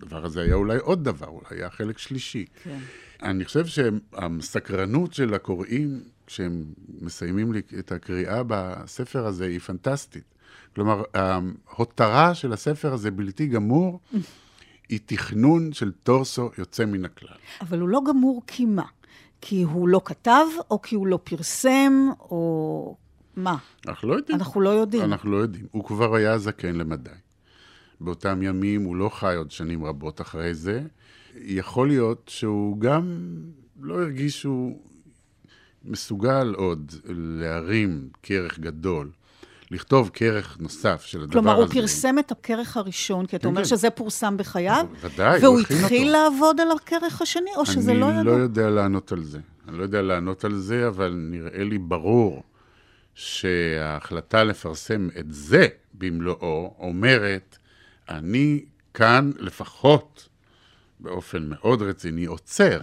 [0.00, 2.44] הדבר הזה היה אולי עוד דבר, אולי היה חלק שלישי.
[2.64, 2.78] כן.
[3.22, 6.64] אני חושב שהסקרנות של הקוראים, כשהם
[7.00, 10.34] מסיימים לי את הקריאה בספר הזה, היא פנטסטית.
[10.74, 14.00] כלומר, ההותרה של הספר הזה בלתי גמור,
[14.90, 17.36] היא תכנון של טורסו יוצא מן הכלל.
[17.60, 18.86] אבל הוא לא גמור כי מה?
[19.40, 22.96] כי הוא לא כתב, או כי הוא לא פרסם, או
[23.36, 23.56] מה?
[23.88, 24.38] אנחנו לא יודעים.
[24.38, 25.02] אנחנו לא יודעים.
[25.02, 25.66] אנחנו לא יודעים.
[25.70, 27.10] הוא כבר היה זקן למדי.
[28.00, 30.82] באותם ימים, הוא לא חי עוד שנים רבות אחרי זה.
[31.34, 33.34] יכול להיות שהוא גם
[33.80, 34.80] לא הרגיש שהוא
[35.84, 39.10] מסוגל עוד להרים כרך גדול.
[39.70, 41.56] לכתוב כרך נוסף של הדבר כלומר, הזה.
[41.56, 43.68] כלומר, הוא פרסם את הכרך הראשון, כי אתה אומר כן.
[43.68, 44.86] שזה פורסם בחייו?
[45.00, 46.12] ודאי, והוא התחיל אותו.
[46.12, 48.20] לעבוד על הכרך השני, או שזה לא ידע?
[48.20, 49.38] אני לא יודע לענות על זה.
[49.68, 52.42] אני לא יודע לענות על זה, אבל נראה לי ברור
[53.14, 57.58] שההחלטה לפרסם את זה במלואו אומרת
[58.08, 60.28] אני כאן לפחות
[61.00, 62.80] באופן מאוד רציני עוצר.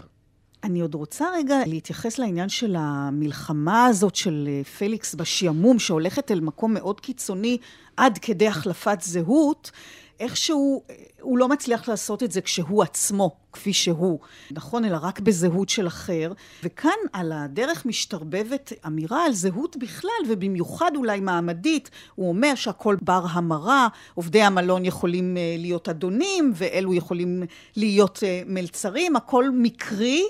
[0.64, 6.40] אני עוד רוצה רגע להתייחס לעניין של המלחמה הזאת של אה, פליקס בשעמום, שהולכת אל
[6.40, 7.58] מקום מאוד קיצוני
[7.98, 9.72] עד כדי החלפת זהות.
[10.20, 10.84] איכשהו
[11.22, 14.20] הוא לא מצליח לעשות את זה כשהוא עצמו, כפי שהוא,
[14.52, 14.86] נכון?
[14.86, 16.32] אלא רק בזהות של אחר.
[16.64, 21.90] וכאן על הדרך משתרבבת אמירה על זהות בכלל, ובמיוחד אולי מעמדית.
[22.16, 27.44] הוא אומר שהכל בר המרה, עובדי המלון יכולים אה, להיות אדונים, ואלו יכולים
[27.76, 30.24] להיות אה, מלצרים, הכל מקרי.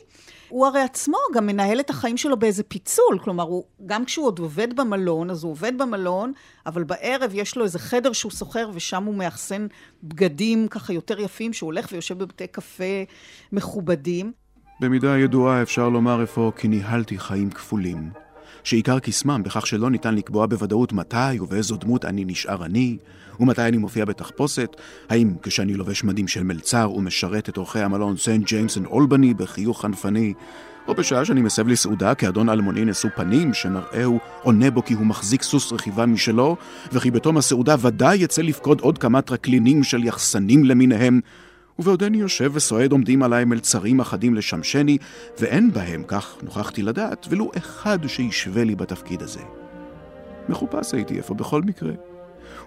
[0.49, 4.39] הוא הרי עצמו גם מנהל את החיים שלו באיזה פיצול, כלומר, הוא, גם כשהוא עוד
[4.39, 6.33] עובד במלון, אז הוא עובד במלון,
[6.65, 9.67] אבל בערב יש לו איזה חדר שהוא שוכר, ושם הוא מאחסן
[10.03, 13.03] בגדים ככה יותר יפים, שהוא הולך ויושב בבתי קפה
[13.51, 14.31] מכובדים.
[14.79, 18.09] במידה ידועה אפשר לומר אפוא כי ניהלתי חיים כפולים.
[18.63, 22.97] שעיקר קסמם בכך שלא ניתן לקבוע בוודאות מתי ובאיזו דמות אני נשאר אני,
[23.39, 24.75] ומתי אני מופיע בתחפושת,
[25.09, 29.81] האם כשאני לובש מדים של מלצר ומשרת את אורחי המלון סנט ג'יימס אנד אולבני בחיוך
[29.81, 30.33] חנפני,
[30.87, 35.05] או בשעה שאני מסב לי סעודה כאדון אלמוני נשוא פנים, שמראהו עונה בו כי הוא
[35.05, 36.55] מחזיק סוס רכיבה משלו,
[36.91, 41.19] וכי בתום הסעודה ודאי יצא לפקוד עוד כמה טרקלינים של יחסנים למיניהם,
[41.79, 44.97] ובעודני יושב וסועד עומדים עליי מלצרים אחדים לשמשני,
[45.39, 49.41] ואין בהם, כך נוכחתי לדעת, ולו אחד שישווה לי בתפקיד הזה.
[50.49, 51.93] מחופש הייתי איפה בכל מקרה.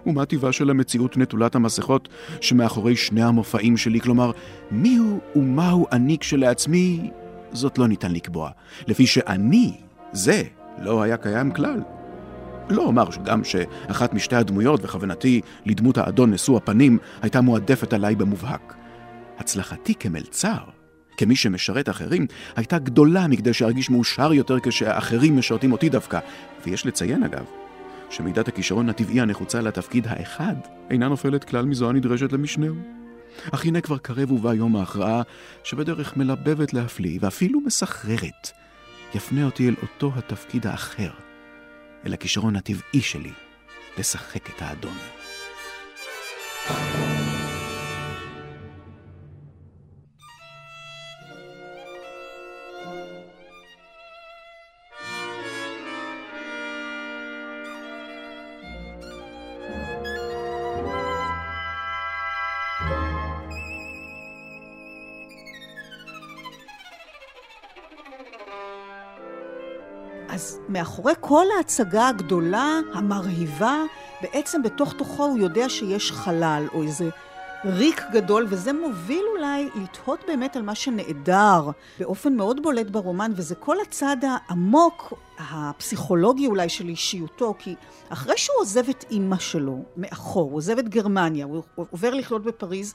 [0.05, 2.09] ומה טיבה של המציאות נטולת המסכות
[2.41, 4.31] שמאחורי שני המופעים שלי, כלומר,
[4.71, 7.09] מיהו ומהו אני כשלעצמי,
[7.53, 8.49] זאת לא ניתן לקבוע.
[8.87, 9.77] לפי שאני,
[10.11, 10.43] זה,
[10.77, 11.81] לא היה קיים כלל.
[12.69, 18.75] לא אומר שגם שאחת משתי הדמויות, וכוונתי לדמות האדון נשוא הפנים, הייתה מועדפת עליי במובהק.
[19.37, 20.57] הצלחתי כמלצר,
[21.17, 26.19] כמי שמשרת אחרים, הייתה גדולה מכדי שארגיש מאושר יותר כשהאחרים משרתים אותי דווקא.
[26.65, 27.45] ויש לציין אגב,
[28.09, 30.55] שמידת הכישרון הטבעי הנחוצה לתפקיד האחד
[30.89, 33.00] אינה נופלת כלל מזו הנדרשת למשנהו.
[33.53, 35.21] אך הנה כבר קרב ובא יום ההכרעה,
[35.63, 38.51] שבדרך מלבבת להפליא ואפילו מסחררת,
[39.15, 41.11] יפנה אותי אל אותו התפקיד האחר,
[42.05, 43.33] אל הכישרון הטבעי שלי,
[43.97, 44.97] לשחק את האדון.
[46.67, 47.10] thank you
[70.41, 73.83] אז מאחורי כל ההצגה הגדולה, המרהיבה,
[74.21, 77.09] בעצם בתוך תוכו הוא יודע שיש חלל, או איזה
[77.65, 83.55] ריק גדול, וזה מוביל אולי לתהות באמת על מה שנעדר באופן מאוד בולט ברומן, וזה
[83.55, 87.75] כל הצד העמוק, הפסיכולוגי אולי של אישיותו, כי
[88.09, 92.93] אחרי שהוא עוזב את אימא שלו מאחור, הוא עוזב את גרמניה, הוא עובר לחיות בפריז,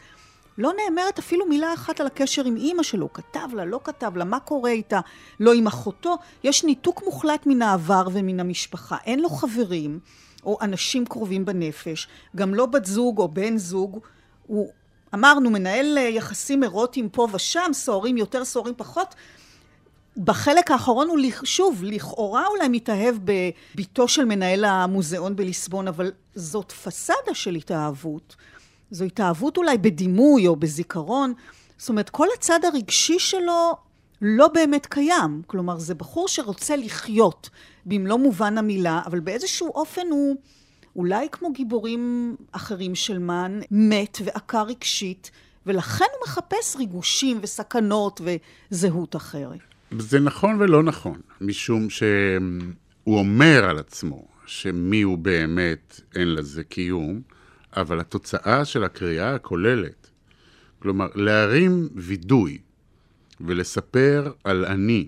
[0.59, 4.25] לא נאמרת אפילו מילה אחת על הקשר עם אימא שלו, כתב לה, לא כתב לה,
[4.25, 5.01] מה קורה איתה,
[5.41, 6.17] לא עם אחותו.
[6.45, 8.97] יש ניתוק מוחלט מן העבר ומן המשפחה.
[9.07, 9.99] אין לו חברים
[10.45, 13.99] או אנשים קרובים בנפש, גם לא בת זוג או בן זוג.
[14.47, 14.71] הוא,
[15.15, 19.15] אמרנו, מנהל יחסים אירוטיים פה ושם, סוערים יותר, סוערים פחות.
[20.17, 27.35] בחלק האחרון הוא שוב, לכאורה אולי מתאהב בביתו של מנהל המוזיאון בליסבון, אבל זאת פסאדה
[27.35, 28.37] של התאהבות.
[28.91, 31.33] זו התאהבות אולי בדימוי או בזיכרון.
[31.79, 33.77] זאת אומרת, כל הצד הרגשי שלו
[34.23, 35.43] לא באמת קיים.
[35.47, 37.51] כלומר, זה בחור שרוצה לחיות
[37.87, 40.37] במלוא מובן המילה, אבל באיזשהו אופן הוא,
[40.97, 45.31] אולי כמו גיבורים אחרים של מן, מת ועקר רגשית,
[45.67, 48.21] ולכן הוא מחפש ריגושים וסכנות
[48.71, 49.59] וזהות אחרת.
[49.99, 57.21] זה נכון ולא נכון, משום שהוא אומר על עצמו שמי הוא באמת אין לזה קיום,
[57.77, 60.11] אבל התוצאה של הקריאה הכוללת,
[60.79, 62.59] כלומר, להרים וידוי
[63.41, 65.07] ולספר על אני,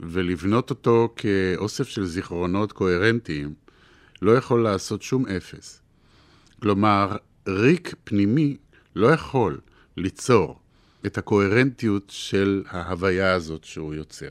[0.00, 3.54] ולבנות אותו כאוסף של זיכרונות קוהרנטיים,
[4.22, 5.80] לא יכול לעשות שום אפס.
[6.62, 7.16] כלומר,
[7.48, 8.56] ריק פנימי
[8.96, 9.60] לא יכול
[9.96, 10.60] ליצור
[11.06, 14.28] את הקוהרנטיות של ההוויה הזאת שהוא יוצר.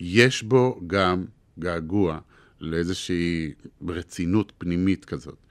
[0.00, 1.24] יש בו גם
[1.58, 2.18] געגוע
[2.60, 3.52] לאיזושהי
[3.88, 5.47] רצינות פנימית כזאת.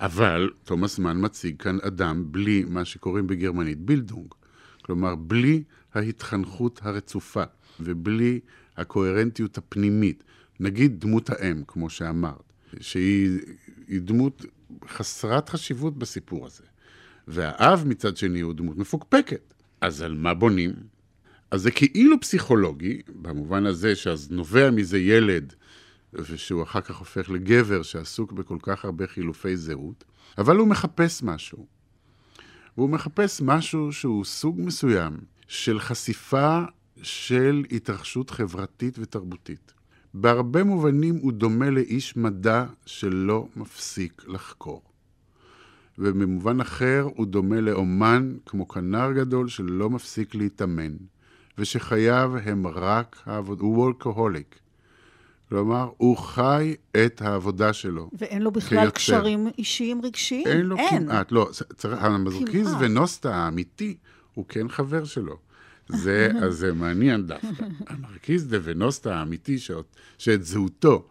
[0.00, 4.34] אבל תומאס מן מציג כאן אדם בלי מה שקוראים בגרמנית בילדונג.
[4.82, 5.62] כלומר, בלי
[5.94, 7.42] ההתחנכות הרצופה
[7.80, 8.40] ובלי
[8.76, 10.22] הקוהרנטיות הפנימית.
[10.60, 13.40] נגיד דמות האם, כמו שאמרת, שהיא
[13.88, 14.44] דמות
[14.88, 16.64] חסרת חשיבות בסיפור הזה.
[17.28, 19.54] והאב מצד שני הוא דמות מפוקפקת.
[19.80, 20.72] אז על מה בונים?
[21.50, 25.54] אז זה כאילו פסיכולוגי, במובן הזה שאז נובע מזה ילד
[26.12, 30.04] ושהוא אחר כך הופך לגבר שעסוק בכל כך הרבה חילופי זהות,
[30.38, 31.66] אבל הוא מחפש משהו.
[32.76, 35.16] והוא מחפש משהו שהוא סוג מסוים
[35.48, 36.60] של חשיפה
[37.02, 39.72] של התרחשות חברתית ותרבותית.
[40.14, 44.82] בהרבה מובנים הוא דומה לאיש מדע שלא מפסיק לחקור.
[45.98, 50.96] ובמובן אחר הוא דומה לאומן כמו כנר גדול שלא מפסיק להתאמן,
[51.58, 54.58] ושחייו הם רק העבודה, הוא וורקהוליק.
[55.48, 56.74] כלומר, הוא חי
[57.04, 58.10] את העבודה שלו.
[58.12, 58.90] ואין לו בכלל כיוצר.
[58.90, 60.46] קשרים אישיים רגשיים?
[60.46, 61.48] אין לו כמעט, לא.
[61.76, 62.82] צריך, המזרקיז כמעט.
[62.82, 63.96] ונוסטה האמיתי
[64.34, 65.36] הוא כן חבר שלו.
[65.88, 67.64] זה, אז זה מעניין דווקא.
[67.86, 71.08] המרקיז דה ונוסטה האמיתי, שאת, שאת זהותו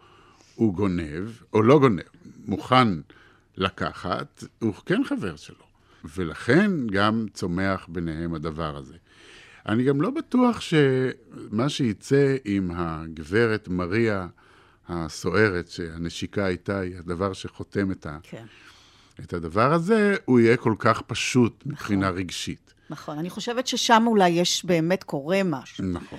[0.54, 2.02] הוא גונב, או לא גונב,
[2.46, 2.88] מוכן
[3.56, 5.68] לקחת, הוא כן חבר שלו.
[6.16, 8.96] ולכן גם צומח ביניהם הדבר הזה.
[9.68, 14.26] אני גם לא בטוח שמה שיצא עם הגברת מריה
[14.88, 18.44] הסוערת, שהנשיקה איתה היא הדבר שחותם את, ה, כן,
[19.24, 22.74] את הדבר הזה, הוא יהיה כל כך פשוט מבחינה רגשית.
[22.90, 23.18] נכון.
[23.18, 25.84] אני חושבת ששם אולי יש באמת קורה משהו.
[25.84, 26.18] נכון,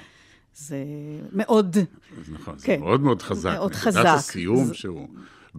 [0.55, 0.77] זה
[1.33, 1.77] מאוד...
[2.31, 2.79] נכון, זה כן.
[2.79, 3.49] מאוד מאוד חזק.
[3.53, 4.05] מאוד נקודת חזק.
[4.05, 5.07] הסיום זה- שהוא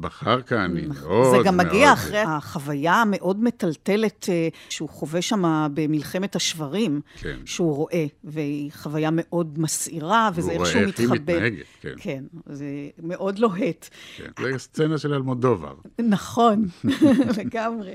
[0.01, 1.09] בחר כאן היא נכון.
[1.09, 7.01] מאוד זה גם מגיע מאוד- אחרי החוויה המאוד מטלטלת אה, שהוא חווה שם במלחמת השברים,
[7.21, 7.37] כן.
[7.45, 11.33] שהוא רואה, והיא חוויה מאוד מסעירה, וזה איך רואה שהוא איך היא מתחבא.
[11.35, 11.95] מתנהגת, כן.
[12.01, 12.65] כן, זה
[13.03, 13.89] מאוד לוהט.
[14.17, 14.25] כן.
[14.53, 15.75] זה סצנה של אלמודובר.
[15.99, 16.65] נכון,
[17.39, 17.95] לגמרי.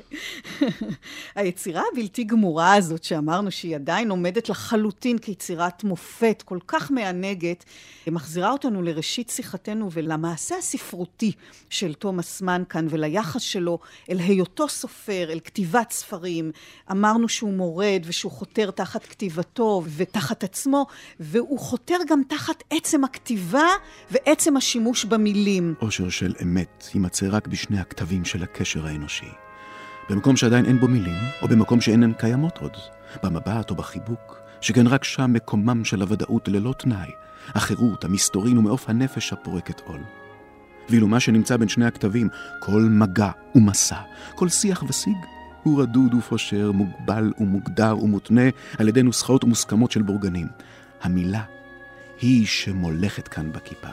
[1.36, 7.64] היצירה הבלתי גמורה הזאת, שאמרנו שהיא עדיין עומדת לחלוטין כיצירת מופת כל כך מענגת,
[8.08, 11.32] מחזירה אותנו לראשית שיחתנו ולמעשה הספרותי
[11.70, 13.80] של תומאס מן כאן, וליחס שלו
[14.10, 16.52] אל היותו סופר, אל כתיבת ספרים.
[16.92, 20.86] אמרנו שהוא מורד ושהוא חותר תחת כתיבתו ותחת עצמו,
[21.20, 23.68] והוא חותר גם תחת עצם הכתיבה
[24.12, 25.74] ועצם השימוש במילים.
[25.82, 29.30] אושר של אמת יימצא רק בשני הכתבים של הקשר האנושי.
[30.10, 32.78] במקום שעדיין אין בו מילים, או במקום שאינן קיימות עוד,
[33.24, 37.12] במבט או בחיבוק, שכן רק שם מקומם של הוודאות ללא תנאי,
[37.48, 40.00] החירות, המסתורין ומעוף הנפש הפורקת עול.
[40.90, 42.30] ואילו מה שנמצא בין שני הכתבים,
[42.60, 43.98] כל מגע ומסע,
[44.36, 45.18] כל שיח ושיג,
[45.64, 50.48] הוא רדוד ופושר, מוגבל ומוגדר ומותנה על ידי נוסחאות ומוסכמות של בורגנים.
[51.02, 51.44] המילה
[52.22, 53.90] היא שמולכת כאן בכיפה.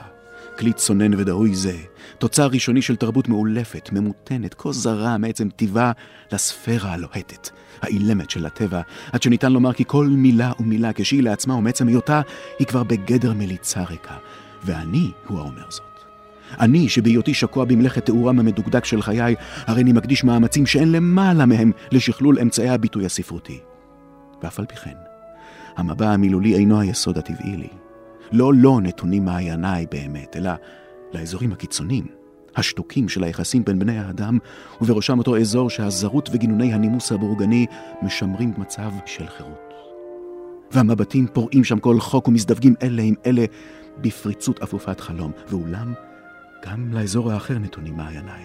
[0.59, 1.77] כלי צונן ודהוי זה,
[2.17, 5.91] תוצר ראשוני של תרבות מאולפת, ממותנת, כה זרה מעצם טיבה
[6.31, 7.49] לספירה הלוהטת,
[7.81, 8.81] האילמת של הטבע,
[9.11, 12.21] עד שניתן לומר כי כל מילה ומילה כשהיא לעצמה ומעצם היותה,
[12.59, 14.15] היא כבר בגדר מליצה ריקה.
[14.65, 15.92] ואני הוא האומר זאת.
[16.59, 19.35] אני, שבהיותי שקוע במלאכת תיאורם המדוקדק של חיי,
[19.67, 23.59] הרי אני מקדיש מאמצים שאין למעלה מהם לשכלול אמצעי הביטוי הספרותי.
[24.43, 24.95] ואף על פי כן,
[25.77, 27.67] המבע המילולי אינו היסוד הטבעי לי.
[28.31, 30.51] לא לו נתונים מעייניי באמת, אלא
[31.13, 32.07] לאזורים הקיצוניים,
[32.55, 34.37] השתוקים של היחסים בין בני האדם,
[34.81, 37.65] ובראשם אותו אזור שהזרות וגינוני הנימוס הבורגני
[38.01, 39.73] משמרים מצב של חירות.
[40.71, 43.45] והמבטים פורעים שם כל חוק ומזדווגים אלה עם אלה
[44.01, 45.93] בפריצות אפופת חלום, ואולם
[46.65, 48.43] גם לאזור האחר נתונים מעייניי.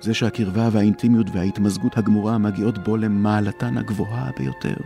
[0.00, 4.76] זה שהקרבה והאינטימיות וההתמזגות הגמורה מגיעות בו למעלתן הגבוהה ביותר.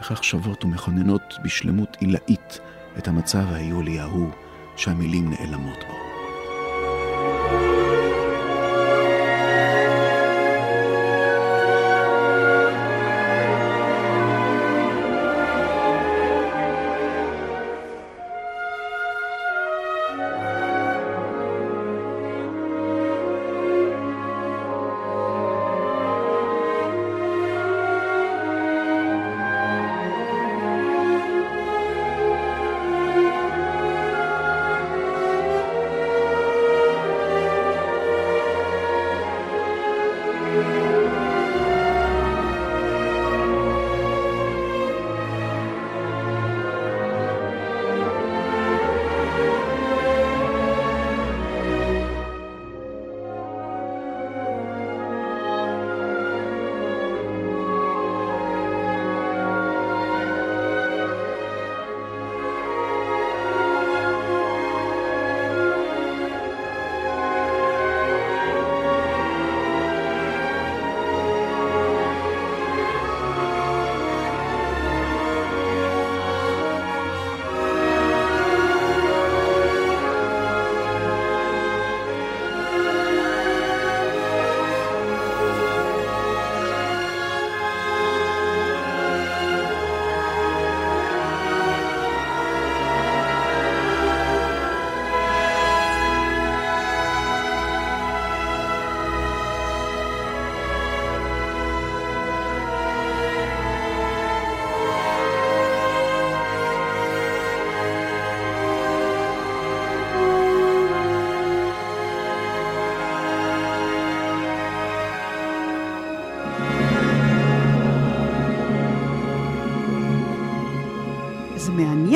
[0.00, 2.58] וכך שוות ומכוננות בשלמות עילאית
[2.98, 4.30] את המצב האיולי ההוא
[4.76, 6.01] שהמילים נעלמות בו.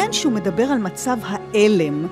[0.07, 2.07] מעניין שהוא מדבר על מצב ההלם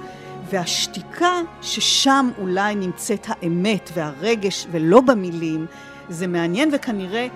[0.51, 5.66] והשתיקה ששם אולי נמצאת האמת והרגש ולא במילים.
[6.09, 7.26] זה מעניין וכנראה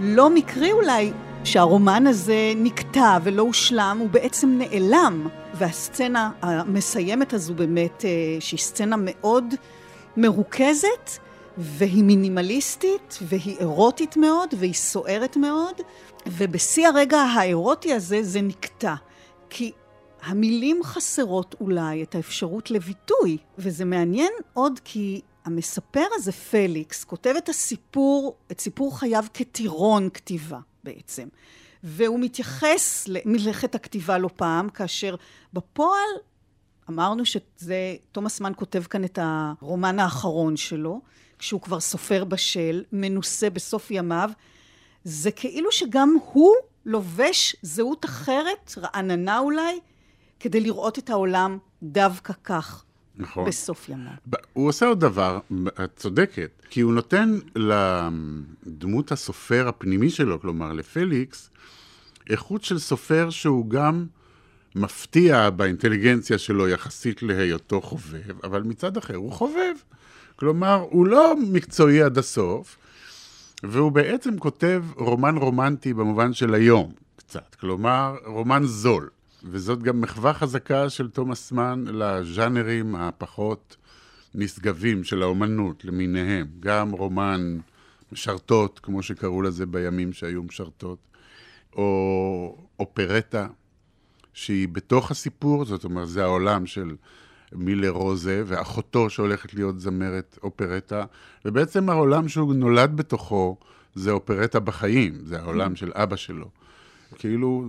[0.00, 1.12] לא מקרי אולי
[1.44, 5.28] שהרומן הזה נקטע ולא הושלם, הוא בעצם נעלם.
[5.54, 8.10] והסצנה המסיימת הזו באמת, אה,
[8.40, 9.54] שהיא סצנה מאוד
[10.16, 11.18] מרוכזת,
[11.58, 15.74] והיא מינימליסטית, והיא אירוטית מאוד, והיא סוערת מאוד,
[16.26, 18.94] ובשיא הרגע האירוטי הזה זה נקטע.
[19.50, 19.72] כי
[20.28, 27.48] המילים חסרות אולי את האפשרות לביטוי, וזה מעניין עוד כי המספר הזה, פליקס, כותב את
[27.48, 31.28] הסיפור, את סיפור חייו כטירון כתיבה בעצם.
[31.82, 35.14] והוא מתייחס למלאכת הכתיבה לא פעם, כאשר
[35.52, 36.08] בפועל
[36.90, 41.00] אמרנו שזה, תומאס מן כותב כאן את הרומן האחרון שלו,
[41.38, 44.30] כשהוא כבר סופר בשל, מנוסה בסוף ימיו,
[45.04, 46.54] זה כאילו שגם הוא
[46.86, 49.80] לובש זהות אחרת, רעננה אולי,
[50.40, 52.84] כדי לראות את העולם דווקא כך.
[53.16, 53.48] נכון.
[53.48, 54.12] בסוף ימיו.
[54.52, 55.38] הוא עושה עוד דבר,
[55.84, 61.50] את צודקת, כי הוא נותן לדמות הסופר הפנימי שלו, כלומר לפליקס,
[62.30, 64.06] איכות של סופר שהוא גם
[64.74, 69.74] מפתיע באינטליגנציה שלו יחסית להיותו חובב, אבל מצד אחר הוא חובב.
[70.36, 72.76] כלומר, הוא לא מקצועי עד הסוף,
[73.62, 77.56] והוא בעצם כותב רומן רומנטי במובן של היום, קצת.
[77.60, 79.08] כלומר, רומן זול.
[79.44, 83.76] וזאת גם מחווה חזקה של תומאס מן לז'אנרים הפחות
[84.34, 86.46] נשגבים של האומנות למיניהם.
[86.60, 87.58] גם רומן
[88.12, 90.98] משרתות, כמו שקראו לזה בימים שהיו משרתות,
[91.76, 93.46] או אופרטה,
[94.32, 96.96] שהיא בתוך הסיפור, זאת אומרת, זה העולם של
[97.52, 101.04] מילר רוזה, ואחותו שהולכת להיות זמרת אופרטה,
[101.44, 103.56] ובעצם העולם שהוא נולד בתוכו
[103.94, 106.50] זה אופרטה בחיים, זה העולם של אבא שלו.
[107.18, 107.68] כאילו,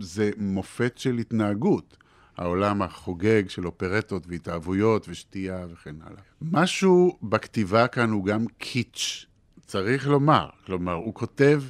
[0.00, 1.96] זה מופת של התנהגות.
[2.36, 6.22] העולם החוגג של אופרטות והתאהבויות ושתייה וכן הלאה.
[6.42, 9.26] משהו בכתיבה כאן הוא גם קיץ',
[9.66, 10.48] צריך לומר.
[10.66, 11.62] כלומר, הוא כותב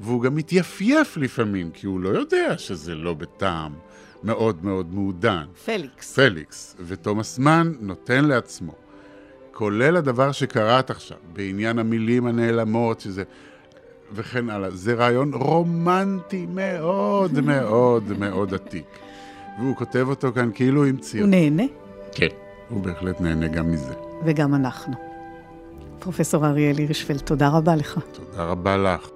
[0.00, 3.74] והוא גם מתייפייף לפעמים, כי הוא לא יודע שזה לא בטעם
[4.22, 5.44] מאוד מאוד מעודן.
[5.64, 6.14] פליקס.
[6.14, 6.76] פליקס.
[6.80, 8.74] ותומאס מן נותן לעצמו,
[9.52, 13.24] כולל הדבר שקראת עכשיו, בעניין המילים הנעלמות, שזה...
[14.14, 14.70] וכן הלאה.
[14.70, 18.84] זה רעיון רומנטי מאוד מאוד מאוד עתיק.
[19.58, 21.62] והוא כותב אותו כאן כאילו המציא הוא נהנה.
[22.12, 22.28] כן.
[22.68, 23.94] הוא בהחלט נהנה גם מזה.
[24.24, 24.94] וגם אנחנו.
[25.98, 27.98] פרופסור אריאל הירשפלד, תודה רבה לך.
[28.12, 29.15] תודה רבה לך.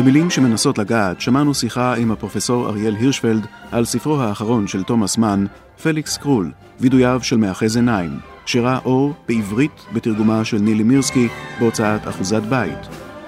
[0.00, 5.44] במילים שמנסות לגעת, שמענו שיחה עם הפרופסור אריאל הירשפלד על ספרו האחרון של תומאס מן,
[5.82, 8.10] פליקס קרול, וידוייו של מאחז עיניים,
[8.46, 11.28] שראה אור בעברית בתרגומה של נילי מירסקי
[11.58, 12.78] בהוצאת אחוזת בית,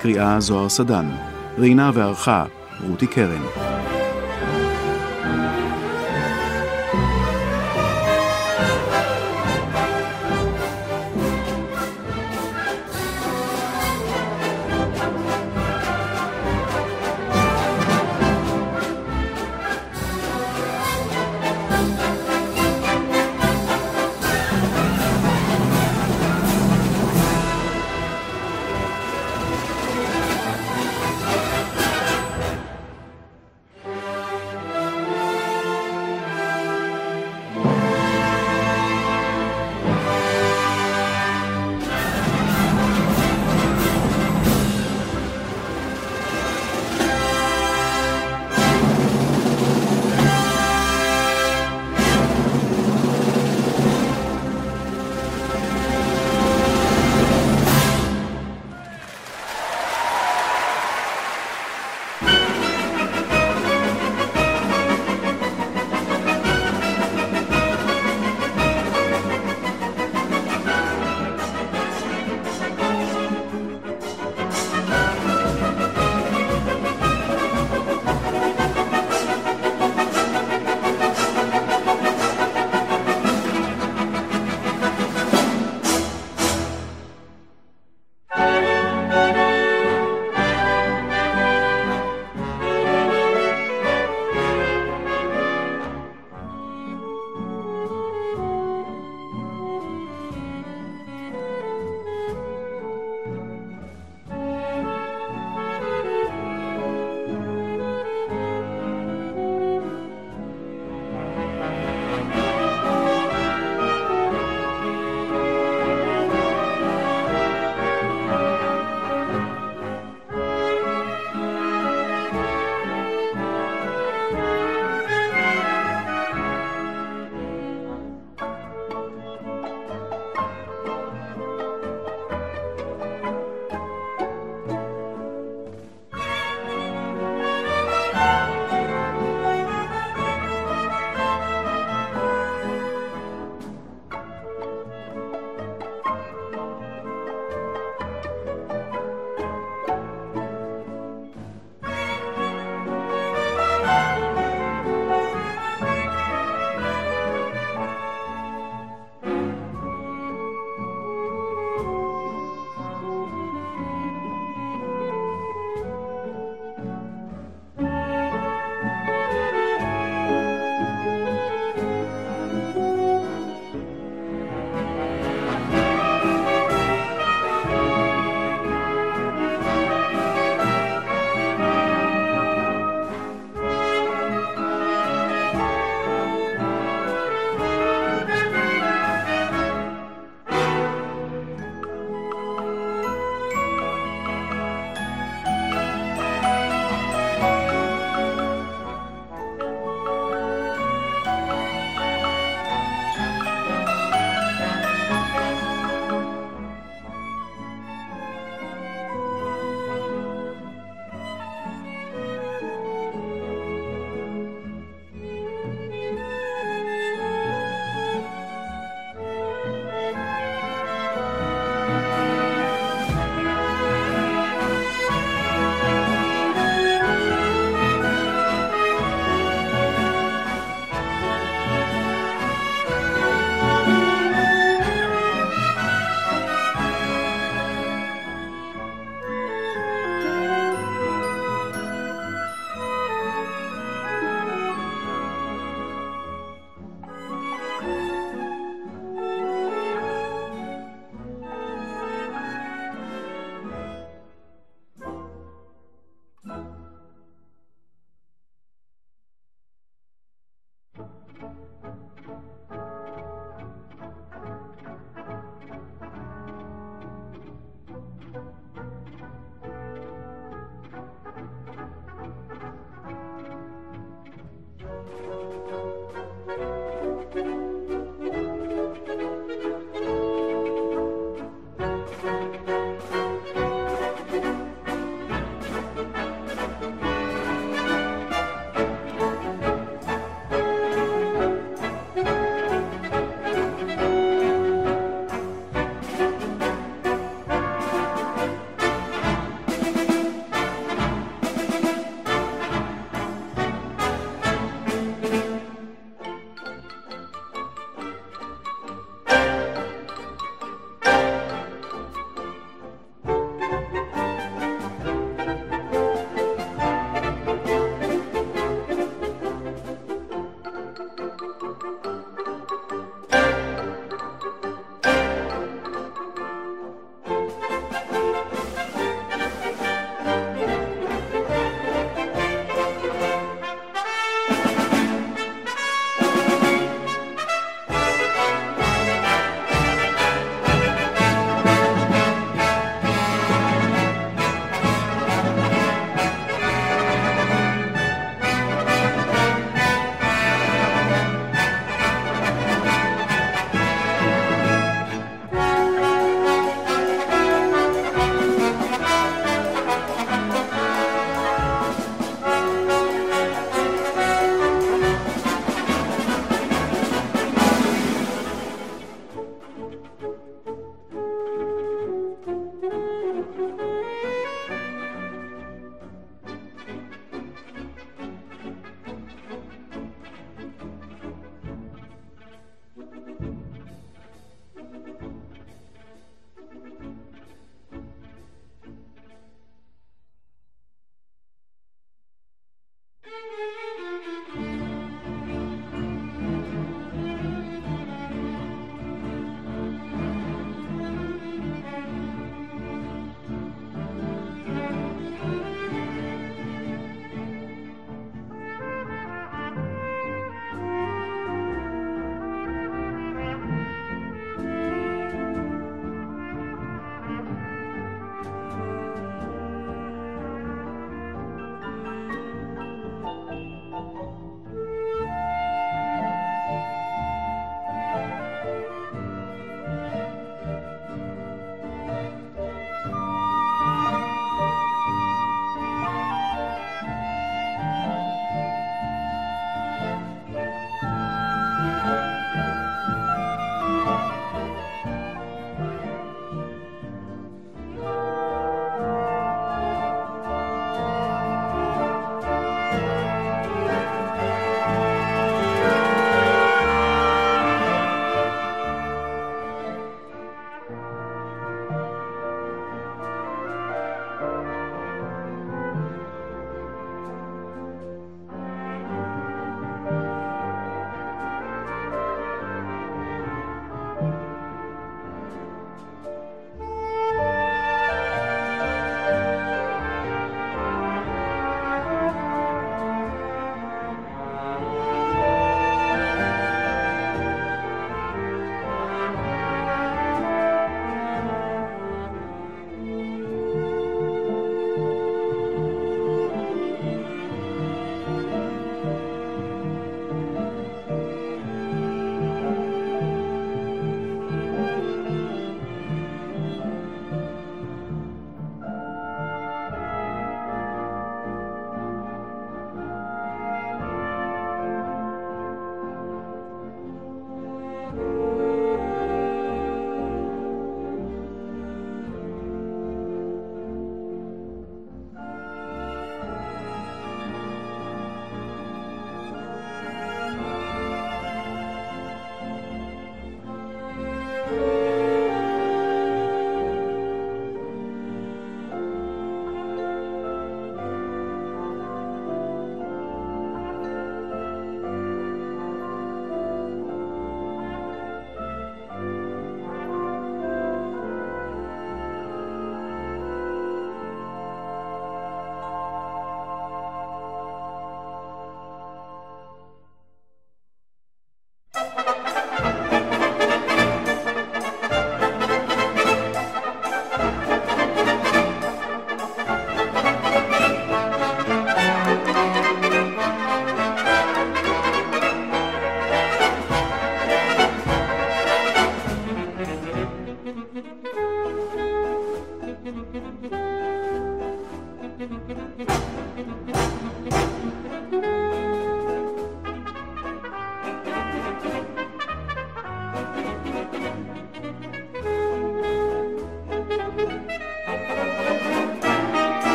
[0.00, 1.08] קריאה זוהר סדן,
[1.58, 2.44] ראינה וערכה
[2.88, 3.79] רותי קרן.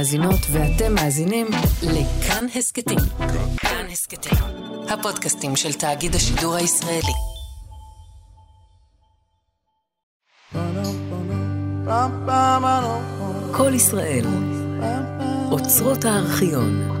[0.00, 1.46] מאזינות ואתם מאזינים
[1.82, 2.98] לכאן הסכתים.
[3.56, 4.38] כאן הסכתים,
[4.88, 7.12] הפודקאסטים של תאגיד השידור הישראלי.
[13.52, 14.24] כל ישראל,
[15.50, 16.99] אוצרות הארכיון.